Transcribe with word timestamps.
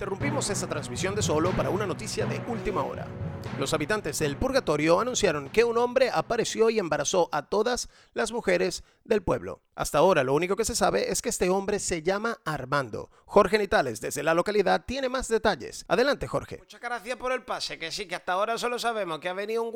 Interrumpimos 0.00 0.48
esta 0.48 0.66
transmisión 0.66 1.14
de 1.14 1.20
solo 1.20 1.50
para 1.50 1.68
una 1.68 1.84
noticia 1.84 2.24
de 2.24 2.40
última 2.48 2.82
hora. 2.82 3.06
Los 3.58 3.74
habitantes 3.74 4.18
del 4.18 4.38
purgatorio 4.38 4.98
anunciaron 4.98 5.50
que 5.50 5.62
un 5.62 5.76
hombre 5.76 6.08
apareció 6.10 6.70
y 6.70 6.78
embarazó 6.78 7.28
a 7.32 7.50
todas 7.50 7.90
las 8.14 8.32
mujeres 8.32 8.82
del 9.04 9.22
pueblo. 9.22 9.60
Hasta 9.74 9.98
ahora 9.98 10.24
lo 10.24 10.32
único 10.32 10.56
que 10.56 10.64
se 10.64 10.74
sabe 10.74 11.12
es 11.12 11.20
que 11.20 11.28
este 11.28 11.50
hombre 11.50 11.78
se 11.78 12.02
llama 12.02 12.38
Armando. 12.46 13.10
Jorge 13.26 13.58
Nitales 13.58 14.00
desde 14.00 14.22
la 14.22 14.32
localidad 14.32 14.86
tiene 14.86 15.10
más 15.10 15.28
detalles. 15.28 15.84
Adelante 15.86 16.26
Jorge. 16.26 16.56
Muchas 16.60 16.80
gracias 16.80 17.18
por 17.18 17.32
el 17.32 17.42
pase, 17.42 17.78
que 17.78 17.92
sí, 17.92 18.08
que 18.08 18.14
hasta 18.14 18.32
ahora 18.32 18.56
solo 18.56 18.78
sabemos 18.78 19.18
que 19.18 19.28
ha 19.28 19.34
venido 19.34 19.62
un 19.62 19.70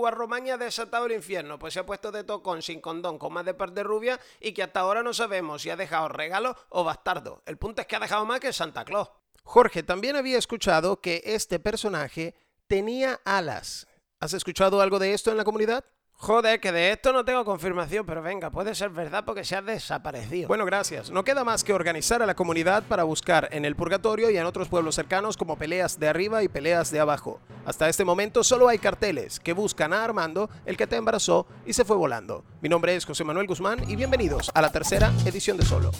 ha 0.50 0.56
desatado 0.56 1.04
el 1.04 1.12
infierno, 1.12 1.58
pues 1.58 1.74
se 1.74 1.80
ha 1.80 1.84
puesto 1.84 2.10
de 2.10 2.24
tocón 2.24 2.62
sin 2.62 2.80
condón 2.80 3.18
con 3.18 3.34
más 3.34 3.44
de 3.44 3.52
par 3.52 3.74
rubia 3.84 4.18
y 4.40 4.52
que 4.52 4.62
hasta 4.62 4.80
ahora 4.80 5.02
no 5.02 5.12
sabemos 5.12 5.60
si 5.60 5.68
ha 5.68 5.76
dejado 5.76 6.08
regalo 6.08 6.56
o 6.70 6.82
bastardo. 6.82 7.42
El 7.44 7.58
punto 7.58 7.82
es 7.82 7.86
que 7.86 7.96
ha 7.96 8.00
dejado 8.00 8.24
más 8.24 8.40
que 8.40 8.54
Santa 8.54 8.86
Claus. 8.86 9.10
Jorge 9.44 9.82
también 9.82 10.16
había 10.16 10.38
escuchado 10.38 11.00
que 11.00 11.22
este 11.24 11.60
personaje 11.60 12.34
tenía 12.66 13.20
alas. 13.24 13.86
¿Has 14.18 14.32
escuchado 14.32 14.80
algo 14.80 14.98
de 14.98 15.12
esto 15.12 15.30
en 15.30 15.36
la 15.36 15.44
comunidad? 15.44 15.84
Joder, 16.16 16.58
que 16.60 16.72
de 16.72 16.92
esto 16.92 17.12
no 17.12 17.24
tengo 17.24 17.44
confirmación, 17.44 18.06
pero 18.06 18.22
venga, 18.22 18.50
puede 18.50 18.74
ser 18.74 18.88
verdad 18.88 19.24
porque 19.26 19.44
se 19.44 19.56
ha 19.56 19.62
desaparecido. 19.62 20.48
Bueno, 20.48 20.64
gracias. 20.64 21.10
No 21.10 21.24
queda 21.24 21.44
más 21.44 21.62
que 21.64 21.74
organizar 21.74 22.22
a 22.22 22.26
la 22.26 22.34
comunidad 22.34 22.84
para 22.84 23.04
buscar 23.04 23.48
en 23.52 23.64
el 23.64 23.76
purgatorio 23.76 24.30
y 24.30 24.36
en 24.38 24.46
otros 24.46 24.68
pueblos 24.68 24.94
cercanos 24.94 25.36
como 25.36 25.58
peleas 25.58 25.98
de 25.98 26.08
arriba 26.08 26.42
y 26.42 26.48
peleas 26.48 26.90
de 26.90 27.00
abajo. 27.00 27.40
Hasta 27.66 27.88
este 27.88 28.04
momento 28.04 28.42
solo 28.42 28.68
hay 28.68 28.78
carteles 28.78 29.38
que 29.38 29.52
buscan 29.52 29.92
a 29.92 30.02
Armando, 30.02 30.48
el 30.64 30.76
que 30.76 30.86
te 30.86 30.96
embarazó 30.96 31.46
y 31.66 31.74
se 31.74 31.84
fue 31.84 31.96
volando. 31.96 32.44
Mi 32.62 32.70
nombre 32.70 32.96
es 32.96 33.04
José 33.04 33.24
Manuel 33.24 33.46
Guzmán 33.46 33.88
y 33.90 33.96
bienvenidos 33.96 34.50
a 34.54 34.62
la 34.62 34.72
tercera 34.72 35.12
edición 35.26 35.58
de 35.58 35.66
Solo. 35.66 35.90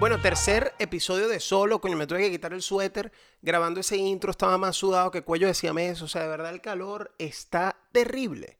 Bueno, 0.00 0.18
tercer 0.18 0.72
episodio 0.78 1.28
de 1.28 1.40
solo, 1.40 1.78
coño, 1.78 1.94
me 1.94 2.06
tuve 2.06 2.20
que 2.20 2.30
quitar 2.30 2.54
el 2.54 2.62
suéter. 2.62 3.12
Grabando 3.42 3.80
ese 3.80 3.98
intro 3.98 4.30
estaba 4.30 4.56
más 4.56 4.74
sudado 4.74 5.10
que 5.10 5.20
cuello 5.20 5.46
de 5.46 5.52
siamés. 5.52 6.00
O 6.00 6.08
sea, 6.08 6.22
de 6.22 6.28
verdad 6.28 6.54
el 6.54 6.62
calor 6.62 7.14
está 7.18 7.76
terrible. 7.92 8.58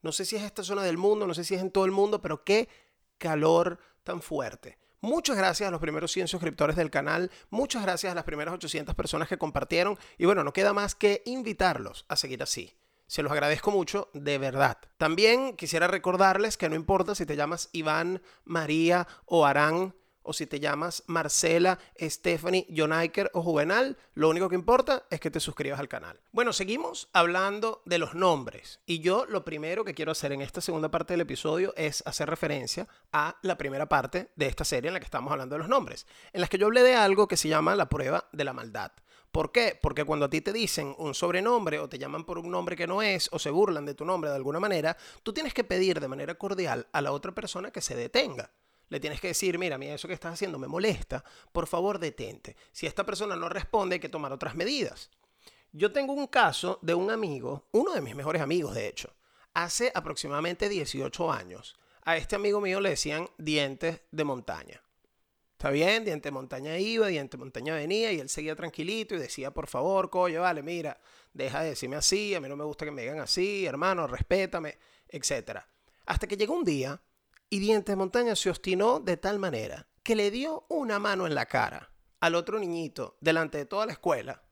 No 0.00 0.12
sé 0.12 0.24
si 0.24 0.36
es 0.36 0.44
esta 0.44 0.62
zona 0.62 0.84
del 0.84 0.96
mundo, 0.96 1.26
no 1.26 1.34
sé 1.34 1.42
si 1.42 1.56
es 1.56 1.60
en 1.60 1.72
todo 1.72 1.86
el 1.86 1.90
mundo, 1.90 2.22
pero 2.22 2.44
qué 2.44 2.68
calor 3.18 3.80
tan 4.04 4.22
fuerte. 4.22 4.78
Muchas 5.00 5.36
gracias 5.36 5.66
a 5.66 5.72
los 5.72 5.80
primeros 5.80 6.12
100 6.12 6.28
suscriptores 6.28 6.76
del 6.76 6.90
canal, 6.90 7.32
muchas 7.48 7.82
gracias 7.82 8.12
a 8.12 8.14
las 8.14 8.22
primeras 8.22 8.54
800 8.54 8.94
personas 8.94 9.28
que 9.28 9.38
compartieron 9.38 9.98
y 10.18 10.26
bueno, 10.26 10.44
no 10.44 10.52
queda 10.52 10.72
más 10.72 10.94
que 10.94 11.22
invitarlos 11.26 12.04
a 12.08 12.14
seguir 12.14 12.44
así. 12.44 12.76
Se 13.08 13.24
los 13.24 13.32
agradezco 13.32 13.72
mucho, 13.72 14.08
de 14.14 14.38
verdad. 14.38 14.78
También 14.98 15.56
quisiera 15.56 15.88
recordarles 15.88 16.56
que 16.56 16.68
no 16.68 16.76
importa 16.76 17.16
si 17.16 17.26
te 17.26 17.34
llamas 17.34 17.70
Iván, 17.72 18.22
María 18.44 19.08
o 19.24 19.46
Arán, 19.46 19.96
o 20.22 20.32
si 20.32 20.46
te 20.46 20.60
llamas 20.60 21.02
Marcela, 21.06 21.78
Stephanie, 21.98 22.66
Jonaiker 22.68 23.30
o 23.34 23.42
Juvenal, 23.42 23.96
lo 24.14 24.28
único 24.28 24.48
que 24.48 24.54
importa 24.54 25.04
es 25.10 25.20
que 25.20 25.30
te 25.30 25.40
suscribas 25.40 25.80
al 25.80 25.88
canal. 25.88 26.20
Bueno, 26.32 26.52
seguimos 26.52 27.08
hablando 27.12 27.82
de 27.84 27.98
los 27.98 28.14
nombres. 28.14 28.80
Y 28.86 29.00
yo 29.00 29.26
lo 29.26 29.44
primero 29.44 29.84
que 29.84 29.94
quiero 29.94 30.12
hacer 30.12 30.32
en 30.32 30.42
esta 30.42 30.60
segunda 30.60 30.90
parte 30.90 31.14
del 31.14 31.22
episodio 31.22 31.74
es 31.76 32.02
hacer 32.06 32.28
referencia 32.28 32.88
a 33.12 33.36
la 33.42 33.56
primera 33.56 33.86
parte 33.86 34.30
de 34.36 34.46
esta 34.46 34.64
serie 34.64 34.88
en 34.88 34.94
la 34.94 35.00
que 35.00 35.04
estamos 35.04 35.32
hablando 35.32 35.54
de 35.54 35.60
los 35.60 35.68
nombres, 35.68 36.06
en 36.32 36.40
la 36.40 36.46
que 36.46 36.58
yo 36.58 36.66
hablé 36.66 36.82
de 36.82 36.94
algo 36.94 37.28
que 37.28 37.36
se 37.36 37.48
llama 37.48 37.74
la 37.76 37.88
prueba 37.88 38.28
de 38.32 38.44
la 38.44 38.52
maldad. 38.52 38.92
¿Por 39.30 39.52
qué? 39.52 39.78
Porque 39.80 40.04
cuando 40.04 40.26
a 40.26 40.30
ti 40.30 40.40
te 40.40 40.52
dicen 40.52 40.94
un 40.98 41.14
sobrenombre 41.14 41.78
o 41.78 41.88
te 41.88 41.98
llaman 41.98 42.24
por 42.24 42.38
un 42.38 42.50
nombre 42.50 42.74
que 42.74 42.88
no 42.88 43.00
es 43.00 43.28
o 43.30 43.38
se 43.38 43.50
burlan 43.50 43.86
de 43.86 43.94
tu 43.94 44.04
nombre 44.04 44.28
de 44.28 44.36
alguna 44.36 44.58
manera, 44.58 44.96
tú 45.22 45.32
tienes 45.32 45.54
que 45.54 45.62
pedir 45.62 46.00
de 46.00 46.08
manera 46.08 46.34
cordial 46.34 46.88
a 46.92 47.00
la 47.00 47.12
otra 47.12 47.32
persona 47.32 47.70
que 47.70 47.80
se 47.80 47.94
detenga 47.94 48.50
le 48.90 49.00
tienes 49.00 49.20
que 49.20 49.28
decir, 49.28 49.56
mira, 49.56 49.78
mira, 49.78 49.94
eso 49.94 50.08
que 50.08 50.14
estás 50.14 50.34
haciendo 50.34 50.58
me 50.58 50.66
molesta, 50.66 51.24
por 51.52 51.66
favor 51.66 51.98
detente. 51.98 52.56
Si 52.72 52.86
esta 52.86 53.06
persona 53.06 53.36
no 53.36 53.48
responde, 53.48 53.94
hay 53.94 54.00
que 54.00 54.08
tomar 54.08 54.32
otras 54.32 54.56
medidas. 54.56 55.10
Yo 55.72 55.92
tengo 55.92 56.12
un 56.12 56.26
caso 56.26 56.80
de 56.82 56.94
un 56.94 57.10
amigo, 57.10 57.68
uno 57.70 57.94
de 57.94 58.00
mis 58.00 58.16
mejores 58.16 58.42
amigos 58.42 58.74
de 58.74 58.88
hecho, 58.88 59.14
hace 59.54 59.92
aproximadamente 59.94 60.68
18 60.68 61.32
años. 61.32 61.78
A 62.02 62.16
este 62.16 62.34
amigo 62.34 62.60
mío 62.60 62.80
le 62.80 62.90
decían 62.90 63.30
dientes 63.38 64.00
de 64.10 64.24
montaña. 64.24 64.82
Está 65.52 65.70
bien, 65.70 66.04
diente 66.04 66.28
de 66.28 66.32
montaña 66.32 66.76
iba, 66.78 67.06
diente 67.06 67.36
de 67.36 67.44
montaña 67.44 67.74
venía 67.74 68.10
y 68.10 68.18
él 68.18 68.28
seguía 68.28 68.56
tranquilito 68.56 69.14
y 69.14 69.18
decía, 69.18 69.52
por 69.52 69.68
favor, 69.68 70.10
coño, 70.10 70.40
vale, 70.40 70.64
mira, 70.64 70.98
deja 71.32 71.62
de 71.62 71.70
decirme 71.70 71.94
así, 71.96 72.34
a 72.34 72.40
mí 72.40 72.48
no 72.48 72.56
me 72.56 72.64
gusta 72.64 72.84
que 72.84 72.90
me 72.90 73.02
digan 73.02 73.20
así, 73.20 73.66
hermano, 73.66 74.08
respétame, 74.08 74.78
etc. 75.06 75.60
Hasta 76.06 76.26
que 76.26 76.36
llegó 76.36 76.54
un 76.54 76.64
día 76.64 77.00
y 77.50 77.58
Diente 77.58 77.92
de 77.92 77.96
Montaña 77.96 78.36
se 78.36 78.48
obstinó 78.48 79.00
de 79.00 79.16
tal 79.16 79.38
manera 79.38 79.88
que 80.04 80.14
le 80.16 80.30
dio 80.30 80.64
una 80.68 80.98
mano 80.98 81.26
en 81.26 81.34
la 81.34 81.46
cara 81.46 81.90
al 82.20 82.36
otro 82.36 82.58
niñito 82.58 83.16
delante 83.20 83.58
de 83.58 83.66
toda 83.66 83.86
la 83.86 83.92
escuela, 83.92 84.42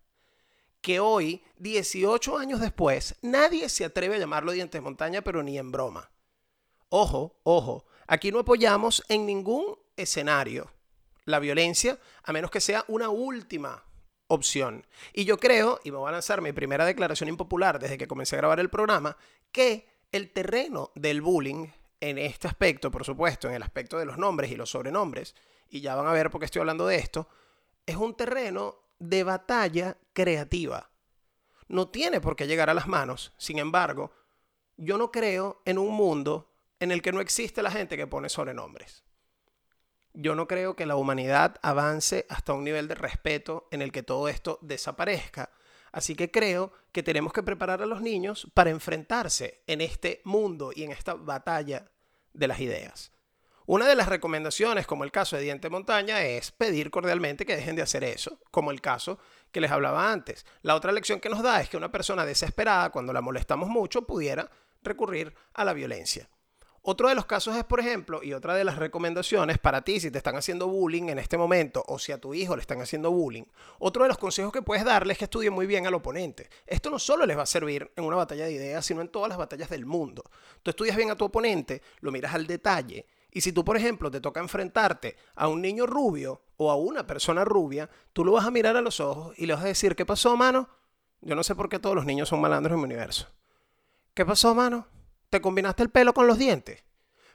que 0.81 1.01
hoy, 1.01 1.43
18 1.59 2.37
años 2.39 2.61
después, 2.61 3.17
nadie 3.23 3.69
se 3.69 3.85
atreve 3.85 4.17
a 4.17 4.19
llamarlo 4.19 4.53
Diente 4.53 4.79
de 4.79 4.83
Montaña, 4.83 5.23
pero 5.23 5.43
ni 5.43 5.59
en 5.59 5.71
broma. 5.71 6.11
Ojo, 6.89 7.39
ojo, 7.45 7.87
aquí 8.07 8.33
no 8.33 8.41
apoyamos 8.41 9.03
en 9.09 9.27
ningún 9.27 9.79
escenario 9.97 10.71
la 11.25 11.39
violencia, 11.39 11.99
a 12.25 12.33
menos 12.33 12.51
que 12.51 12.61
sea 12.61 12.85
una 12.89 13.11
última 13.11 13.85
opción. 14.29 14.87
Y 15.13 15.25
yo 15.25 15.39
creo, 15.39 15.79
y 15.85 15.91
me 15.91 15.99
voy 15.99 16.09
a 16.09 16.13
lanzar 16.13 16.41
mi 16.41 16.53
primera 16.53 16.87
declaración 16.87 17.29
impopular 17.29 17.79
desde 17.79 17.99
que 17.99 18.09
comencé 18.09 18.37
a 18.37 18.39
grabar 18.39 18.61
el 18.61 18.71
programa, 18.71 19.17
que 19.53 19.89
el 20.11 20.31
terreno 20.33 20.91
del 20.95 21.21
bullying 21.21 21.67
en 22.01 22.19
este 22.19 22.49
aspecto, 22.49 22.91
por 22.91 23.05
supuesto, 23.05 23.49
en 23.49 23.55
el 23.55 23.63
aspecto 23.63 23.99
de 23.99 24.05
los 24.05 24.19
nombres 24.19 24.51
y 24.51 24.57
los 24.57 24.71
sobrenombres, 24.71 25.35
y 25.69 25.81
ya 25.81 25.95
van 25.95 26.07
a 26.07 26.13
ver 26.13 26.31
por 26.31 26.41
qué 26.41 26.47
estoy 26.47 26.61
hablando 26.61 26.87
de 26.87 26.97
esto, 26.97 27.29
es 27.87 27.97
un 27.97 28.15
terreno 28.15 28.77
de 28.99 29.25
batalla 29.25 29.97
creativa. 30.13 30.91
No 31.69 31.89
tiene 31.89 32.21
por 32.21 32.37
qué 32.37 32.47
llegar 32.47 32.71
a 32.71 32.75
las 32.75 32.87
manos, 32.87 33.33
sin 33.37 33.59
embargo, 33.59 34.13
yo 34.77 34.97
no 34.97 35.11
creo 35.11 35.61
en 35.65 35.79
un 35.79 35.93
mundo 35.93 36.53
en 36.81 36.93
el 36.93 37.03
que 37.03 37.13
no 37.13 37.21
existe 37.21 37.63
la 37.63 37.71
gente 37.71 37.97
que 37.97 38.07
pone 38.07 38.29
sobrenombres. 38.29 39.05
Yo 40.15 40.35
no 40.35 40.49
creo 40.49 40.75
que 40.75 40.87
la 40.87 40.97
humanidad 40.97 41.57
avance 41.63 42.27
hasta 42.29 42.53
un 42.53 42.65
nivel 42.65 42.89
de 42.89 42.95
respeto 42.95 43.69
en 43.71 43.83
el 43.83 43.93
que 43.93 44.03
todo 44.03 44.29
esto 44.29 44.59
desaparezca. 44.63 45.51
Así 45.93 46.15
que 46.15 46.31
creo 46.31 46.73
que 46.93 47.03
tenemos 47.03 47.33
que 47.33 47.43
preparar 47.43 47.83
a 47.83 47.87
los 47.87 48.01
niños 48.01 48.49
para 48.55 48.71
enfrentarse 48.71 49.63
en 49.67 49.81
este 49.81 50.21
mundo 50.25 50.71
y 50.75 50.85
en 50.85 50.93
esta 50.93 51.15
batalla 51.15 51.91
de 52.33 52.49
las 52.49 52.61
ideas. 52.61 53.13
Una 53.67 53.87
de 53.87 53.97
las 53.97 54.09
recomendaciones, 54.09 54.87
como 54.87 55.05
el 55.05 55.13
caso 55.13 55.37
de 55.37 55.43
Diente 55.43 55.69
Montaña, 55.69 56.23
es 56.23 56.53
pedir 56.53 56.91
cordialmente 56.91 57.45
que 57.45 57.55
dejen 57.55 57.77
de 57.77 57.83
hacer 57.83 58.03
eso, 58.03 58.41
como 58.51 58.71
el 58.71 58.81
caso 58.81 59.19
que 59.53 59.61
les 59.61 59.71
hablaba 59.71 60.11
antes. 60.11 60.47
La 60.63 60.75
otra 60.75 60.91
lección 60.91 61.21
que 61.21 61.29
nos 61.29 61.43
da 61.43 61.61
es 61.61 61.69
que 61.69 61.77
una 61.77 61.93
persona 61.93 62.25
desesperada, 62.25 62.89
cuando 62.89 63.13
la 63.13 63.21
molestamos 63.21 63.69
mucho, 63.69 64.07
pudiera 64.07 64.51
recurrir 64.83 65.35
a 65.53 65.67
la 65.67 65.75
violencia. 65.75 66.31
Otro 66.83 67.09
de 67.09 67.15
los 67.15 67.27
casos 67.27 67.57
es, 67.57 67.65
por 67.65 67.81
ejemplo, 67.81 68.23
y 68.23 68.33
otra 68.33 68.55
de 68.55 68.65
las 68.65 68.77
recomendaciones 68.77 69.59
para 69.59 69.83
ti 69.83 70.01
si 70.01 70.11
te 70.11 70.19
están 70.19 70.37
haciendo 70.37 70.69
bullying 70.69 71.09
en 71.09 71.19
este 71.19 71.37
momento 71.37 71.85
o 71.87 71.99
si 71.99 72.13
a 72.13 72.21
tu 72.21 72.35
hijo 72.35 72.57
le 72.57 72.63
están 72.63 72.81
haciendo 72.81 73.11
bullying, 73.11 73.45
otro 73.79 74.05
de 74.05 74.09
los 74.09 74.19
consejos 74.19 74.53
que 74.53 74.63
puedes 74.63 74.85
darle 74.85 75.13
es 75.13 75.19
que 75.19 75.25
estudie 75.25 75.51
muy 75.51 75.67
bien 75.67 75.87
al 75.87 75.95
oponente. 75.95 76.49
Esto 76.67 76.91
no 76.91 76.99
solo 76.99 77.27
les 77.27 77.37
va 77.37 77.43
a 77.43 77.47
servir 77.47 77.91
en 77.97 78.05
una 78.05 78.17
batalla 78.17 78.47
de 78.47 78.53
ideas, 78.53 78.87
sino 78.87 79.01
en 79.01 79.09
todas 79.09 79.29
las 79.29 79.39
batallas 79.39 79.69
del 79.69 79.87
mundo. 79.87 80.25
Tú 80.63 80.71
estudias 80.71 80.97
bien 80.97 81.11
a 81.11 81.17
tu 81.17 81.25
oponente, 81.25 81.83
lo 82.01 82.11
miras 82.11 82.35
al 82.35 82.47
detalle, 82.47 83.07
y 83.31 83.41
si 83.41 83.53
tú, 83.53 83.65
por 83.65 83.77
ejemplo, 83.77 84.11
te 84.11 84.21
toca 84.21 84.41
enfrentarte 84.41 85.17
a 85.35 85.49
un 85.49 85.61
niño 85.61 85.87
rubio 85.87 86.41
o 86.57 86.71
a 86.71 86.77
una 86.77 87.07
persona 87.07 87.45
rubia, 87.45 87.89
tú 88.13 88.25
lo 88.25 88.33
vas 88.33 88.47
a 88.47 88.51
mirar 88.51 88.77
a 88.77 88.81
los 88.81 89.01
ojos 89.01 89.35
y 89.39 89.47
le 89.47 89.55
vas 89.55 89.65
a 89.65 89.69
decir, 89.69 89.95
¿qué 89.95 90.07
pasó, 90.07 90.37
mano? 90.37 90.69
Yo 91.21 91.35
no 91.35 91.43
sé 91.43 91.55
por 91.55 91.69
qué 91.69 91.79
todos 91.79 91.95
los 91.95 92.07
niños 92.07 92.29
son 92.29 92.41
malandros 92.41 92.75
en 92.75 92.81
mi 92.81 92.85
universo. 92.85 93.29
¿Qué 94.15 94.25
pasó, 94.25 94.55
mano? 94.55 94.87
¿Te 95.31 95.41
combinaste 95.41 95.83
el 95.83 95.91
pelo 95.91 96.15
con 96.15 96.27
los 96.27 96.39
dientes? 96.39 96.83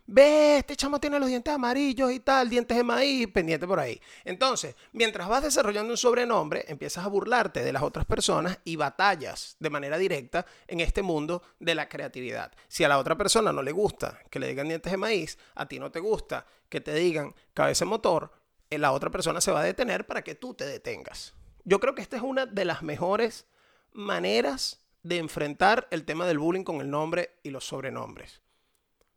Ve, 0.05 0.57
este 0.57 0.75
chamo 0.75 0.99
tiene 0.99 1.17
los 1.17 1.29
dientes 1.29 1.53
amarillos 1.53 2.11
y 2.11 2.19
tal, 2.19 2.49
dientes 2.49 2.75
de 2.75 2.83
maíz, 2.83 3.27
pendiente 3.27 3.65
por 3.65 3.79
ahí. 3.79 4.01
Entonces, 4.25 4.75
mientras 4.91 5.29
vas 5.29 5.43
desarrollando 5.43 5.93
un 5.93 5.97
sobrenombre, 5.97 6.65
empiezas 6.67 7.05
a 7.05 7.07
burlarte 7.07 7.63
de 7.63 7.71
las 7.71 7.83
otras 7.83 8.05
personas 8.05 8.59
y 8.65 8.75
batallas 8.75 9.55
de 9.59 9.69
manera 9.69 9.97
directa 9.97 10.45
en 10.67 10.81
este 10.81 11.03
mundo 11.03 11.41
de 11.59 11.75
la 11.75 11.87
creatividad. 11.87 12.51
Si 12.67 12.83
a 12.83 12.89
la 12.89 12.97
otra 12.97 13.15
persona 13.15 13.53
no 13.53 13.61
le 13.61 13.71
gusta 13.71 14.19
que 14.29 14.39
le 14.39 14.47
digan 14.47 14.67
dientes 14.67 14.91
de 14.91 14.97
maíz, 14.97 15.37
a 15.55 15.67
ti 15.67 15.79
no 15.79 15.89
te 15.89 16.01
gusta 16.01 16.45
que 16.67 16.81
te 16.81 16.93
digan 16.93 17.33
cabeza 17.53 17.85
motor, 17.85 18.33
eh, 18.69 18.77
la 18.77 18.91
otra 18.91 19.09
persona 19.09 19.39
se 19.39 19.51
va 19.51 19.61
a 19.61 19.65
detener 19.65 20.05
para 20.05 20.21
que 20.21 20.35
tú 20.35 20.53
te 20.53 20.65
detengas. 20.65 21.33
Yo 21.63 21.79
creo 21.79 21.95
que 21.95 22.01
esta 22.01 22.17
es 22.17 22.23
una 22.23 22.45
de 22.45 22.65
las 22.65 22.83
mejores 22.83 23.45
maneras 23.93 24.82
de 25.03 25.17
enfrentar 25.17 25.87
el 25.91 26.05
tema 26.05 26.25
del 26.25 26.39
bullying 26.39 26.63
con 26.63 26.81
el 26.81 26.89
nombre 26.89 27.39
y 27.43 27.49
los 27.49 27.65
sobrenombres. 27.65 28.41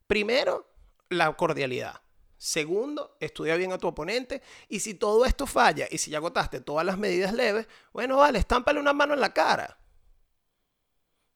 Primero, 0.06 0.68
la 1.08 1.32
cordialidad. 1.34 2.02
Segundo, 2.36 3.16
estudia 3.20 3.56
bien 3.56 3.72
a 3.72 3.78
tu 3.78 3.88
oponente. 3.88 4.42
Y 4.68 4.80
si 4.80 4.94
todo 4.94 5.24
esto 5.24 5.46
falla 5.46 5.86
y 5.90 5.98
si 5.98 6.10
ya 6.10 6.18
agotaste 6.18 6.60
todas 6.60 6.84
las 6.84 6.98
medidas 6.98 7.32
leves, 7.32 7.66
bueno, 7.92 8.18
vale, 8.18 8.38
estámpale 8.38 8.78
una 8.78 8.92
mano 8.92 9.14
en 9.14 9.20
la 9.20 9.32
cara. 9.32 9.78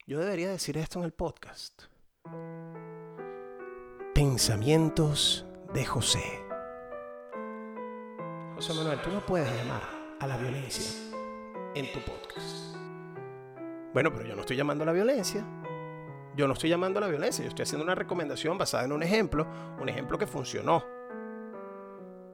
Yo 0.07 0.19
debería 0.19 0.51
decir 0.51 0.77
esto 0.77 0.99
en 0.99 1.05
el 1.05 1.13
podcast. 1.13 1.85
Pensamientos 4.15 5.47
de 5.73 5.87
José. 5.87 6.23
José 8.57 8.75
Manuel, 8.75 9.01
tú 9.01 9.11
no 9.11 9.25
puedes 9.25 9.49
llamar 9.51 9.83
a 10.19 10.27
la 10.27 10.37
violencia 10.37 10.85
en 11.75 11.91
tu 11.93 12.01
podcast. 12.01 12.70
Bueno, 13.93 14.13
pero 14.13 14.27
yo 14.27 14.35
no 14.35 14.41
estoy 14.43 14.57
llamando 14.57 14.85
a 14.85 14.87
la 14.87 14.93
violencia. 14.93 15.45
Yo 16.37 16.47
no 16.47 16.53
estoy 16.53 16.71
llamando 16.71 16.99
a 16.99 17.03
la 17.03 17.09
violencia, 17.09 17.45
yo 17.45 17.49
estoy 17.49 17.65
haciendo 17.65 17.85
una 17.85 17.95
recomendación 17.95 18.57
basada 18.57 18.85
en 18.85 18.93
un 18.93 19.03
ejemplo, 19.03 19.47
un 19.81 19.89
ejemplo 19.89 20.17
que 20.17 20.27
funcionó. 20.27 20.85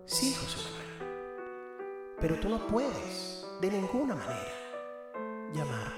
Sí, 0.05 0.35
José 0.35 0.59
Manuel. 0.59 2.17
Pero 2.21 2.39
tú 2.39 2.49
no 2.49 2.59
puedes, 2.67 3.47
de 3.61 3.71
ninguna 3.71 4.15
manera, 4.15 5.53
llamar 5.53 5.93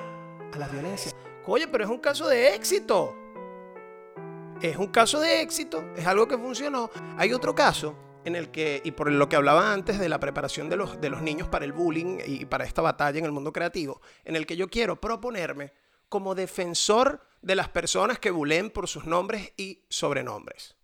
a 0.52 0.58
la 0.58 0.68
violencia. 0.68 1.12
Oye, 1.46 1.66
pero 1.66 1.84
es 1.84 1.90
un 1.90 1.98
caso 1.98 2.28
de 2.28 2.54
éxito. 2.54 3.14
Es 4.62 4.76
un 4.76 4.88
caso 4.88 5.20
de 5.20 5.42
éxito, 5.42 5.84
es 5.96 6.06
algo 6.06 6.26
que 6.26 6.38
funcionó. 6.38 6.90
Hay 7.16 7.32
otro 7.32 7.54
caso 7.54 7.94
en 8.28 8.36
el 8.36 8.50
que, 8.50 8.80
y 8.84 8.92
por 8.92 9.10
lo 9.10 9.28
que 9.28 9.36
hablaba 9.36 9.72
antes 9.72 9.98
de 9.98 10.08
la 10.08 10.20
preparación 10.20 10.68
de 10.68 10.76
los, 10.76 11.00
de 11.00 11.10
los 11.10 11.20
niños 11.20 11.48
para 11.48 11.64
el 11.64 11.72
bullying 11.72 12.18
y 12.24 12.44
para 12.44 12.64
esta 12.64 12.80
batalla 12.80 13.18
en 13.18 13.24
el 13.24 13.32
mundo 13.32 13.52
creativo, 13.52 14.00
en 14.24 14.36
el 14.36 14.46
que 14.46 14.56
yo 14.56 14.68
quiero 14.68 15.00
proponerme 15.00 15.72
como 16.08 16.34
defensor 16.34 17.26
de 17.42 17.56
las 17.56 17.68
personas 17.68 18.18
que 18.18 18.30
bulen 18.30 18.70
por 18.70 18.88
sus 18.88 19.04
nombres 19.04 19.52
y 19.56 19.80
sobrenombres. 19.88 20.77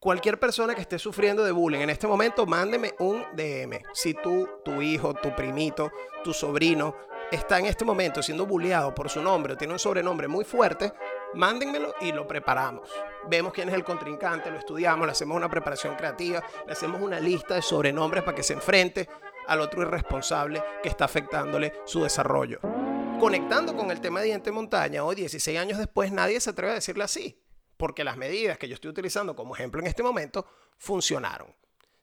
Cualquier 0.00 0.40
persona 0.40 0.74
que 0.74 0.80
esté 0.80 0.98
sufriendo 0.98 1.44
de 1.44 1.52
bullying 1.52 1.80
en 1.80 1.90
este 1.90 2.06
momento, 2.06 2.46
mándeme 2.46 2.94
un 3.00 3.22
DM. 3.36 3.82
Si 3.92 4.14
tú, 4.14 4.48
tu 4.64 4.80
hijo, 4.80 5.12
tu 5.12 5.36
primito, 5.36 5.92
tu 6.24 6.32
sobrino 6.32 6.96
está 7.30 7.58
en 7.58 7.66
este 7.66 7.84
momento 7.84 8.22
siendo 8.22 8.46
bulleado 8.46 8.94
por 8.94 9.10
su 9.10 9.20
nombre 9.20 9.52
o 9.52 9.56
tiene 9.58 9.74
un 9.74 9.78
sobrenombre 9.78 10.26
muy 10.26 10.46
fuerte, 10.46 10.90
mándenmelo 11.34 11.94
y 12.00 12.12
lo 12.12 12.26
preparamos. 12.26 12.88
Vemos 13.28 13.52
quién 13.52 13.68
es 13.68 13.74
el 13.74 13.84
contrincante, 13.84 14.50
lo 14.50 14.56
estudiamos, 14.56 15.04
le 15.04 15.12
hacemos 15.12 15.36
una 15.36 15.50
preparación 15.50 15.94
creativa, 15.96 16.42
le 16.66 16.72
hacemos 16.72 17.02
una 17.02 17.20
lista 17.20 17.56
de 17.56 17.60
sobrenombres 17.60 18.24
para 18.24 18.34
que 18.34 18.42
se 18.42 18.54
enfrente 18.54 19.06
al 19.48 19.60
otro 19.60 19.82
irresponsable 19.82 20.62
que 20.82 20.88
está 20.88 21.04
afectándole 21.04 21.74
su 21.84 22.04
desarrollo. 22.04 22.58
Conectando 23.20 23.76
con 23.76 23.90
el 23.90 24.00
tema 24.00 24.20
de 24.20 24.28
diente 24.28 24.50
montaña, 24.50 25.04
hoy 25.04 25.16
16 25.16 25.58
años 25.58 25.76
después 25.76 26.10
nadie 26.10 26.40
se 26.40 26.48
atreve 26.48 26.72
a 26.72 26.76
decirle 26.76 27.04
así, 27.04 27.38
porque 27.80 28.04
las 28.04 28.18
medidas 28.18 28.58
que 28.58 28.68
yo 28.68 28.74
estoy 28.74 28.90
utilizando 28.90 29.34
como 29.34 29.54
ejemplo 29.54 29.80
en 29.80 29.86
este 29.86 30.02
momento 30.02 30.46
funcionaron. 30.76 31.48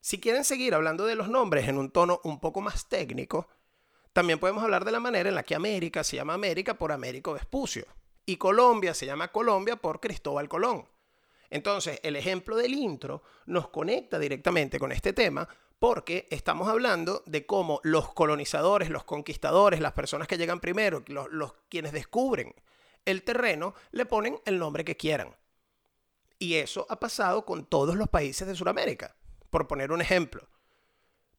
Si 0.01 0.19
quieren 0.19 0.43
seguir 0.43 0.73
hablando 0.73 1.05
de 1.05 1.13
los 1.13 1.29
nombres 1.29 1.67
en 1.67 1.77
un 1.77 1.91
tono 1.91 2.19
un 2.23 2.39
poco 2.39 2.61
más 2.61 2.89
técnico, 2.89 3.47
también 4.11 4.39
podemos 4.39 4.63
hablar 4.63 4.85
de 4.85 4.91
la 4.91 4.99
manera 4.99 5.29
en 5.29 5.35
la 5.35 5.43
que 5.43 5.53
América 5.53 6.03
se 6.03 6.15
llama 6.15 6.33
América 6.33 6.79
por 6.79 6.91
Américo 6.91 7.33
Vespucio 7.33 7.85
y 8.25 8.37
Colombia 8.37 8.95
se 8.95 9.05
llama 9.05 9.27
Colombia 9.27 9.75
por 9.75 9.99
Cristóbal 9.99 10.49
Colón. 10.49 10.89
Entonces, 11.51 11.99
el 12.01 12.15
ejemplo 12.15 12.55
del 12.55 12.73
intro 12.73 13.21
nos 13.45 13.69
conecta 13.69 14.17
directamente 14.17 14.79
con 14.79 14.91
este 14.91 15.13
tema 15.13 15.47
porque 15.77 16.27
estamos 16.31 16.67
hablando 16.69 17.21
de 17.27 17.45
cómo 17.45 17.81
los 17.83 18.11
colonizadores, 18.13 18.89
los 18.89 19.03
conquistadores, 19.03 19.79
las 19.79 19.93
personas 19.93 20.27
que 20.27 20.39
llegan 20.39 20.59
primero, 20.59 21.03
los, 21.05 21.27
los 21.31 21.53
quienes 21.69 21.91
descubren 21.91 22.55
el 23.05 23.21
terreno, 23.21 23.75
le 23.91 24.07
ponen 24.07 24.39
el 24.45 24.57
nombre 24.57 24.83
que 24.83 24.97
quieran. 24.97 25.35
Y 26.39 26.55
eso 26.55 26.85
ha 26.89 26.99
pasado 26.99 27.45
con 27.45 27.65
todos 27.65 27.95
los 27.95 28.09
países 28.09 28.47
de 28.47 28.55
Sudamérica, 28.55 29.15
por 29.49 29.67
poner 29.67 29.91
un 29.91 30.01
ejemplo. 30.01 30.47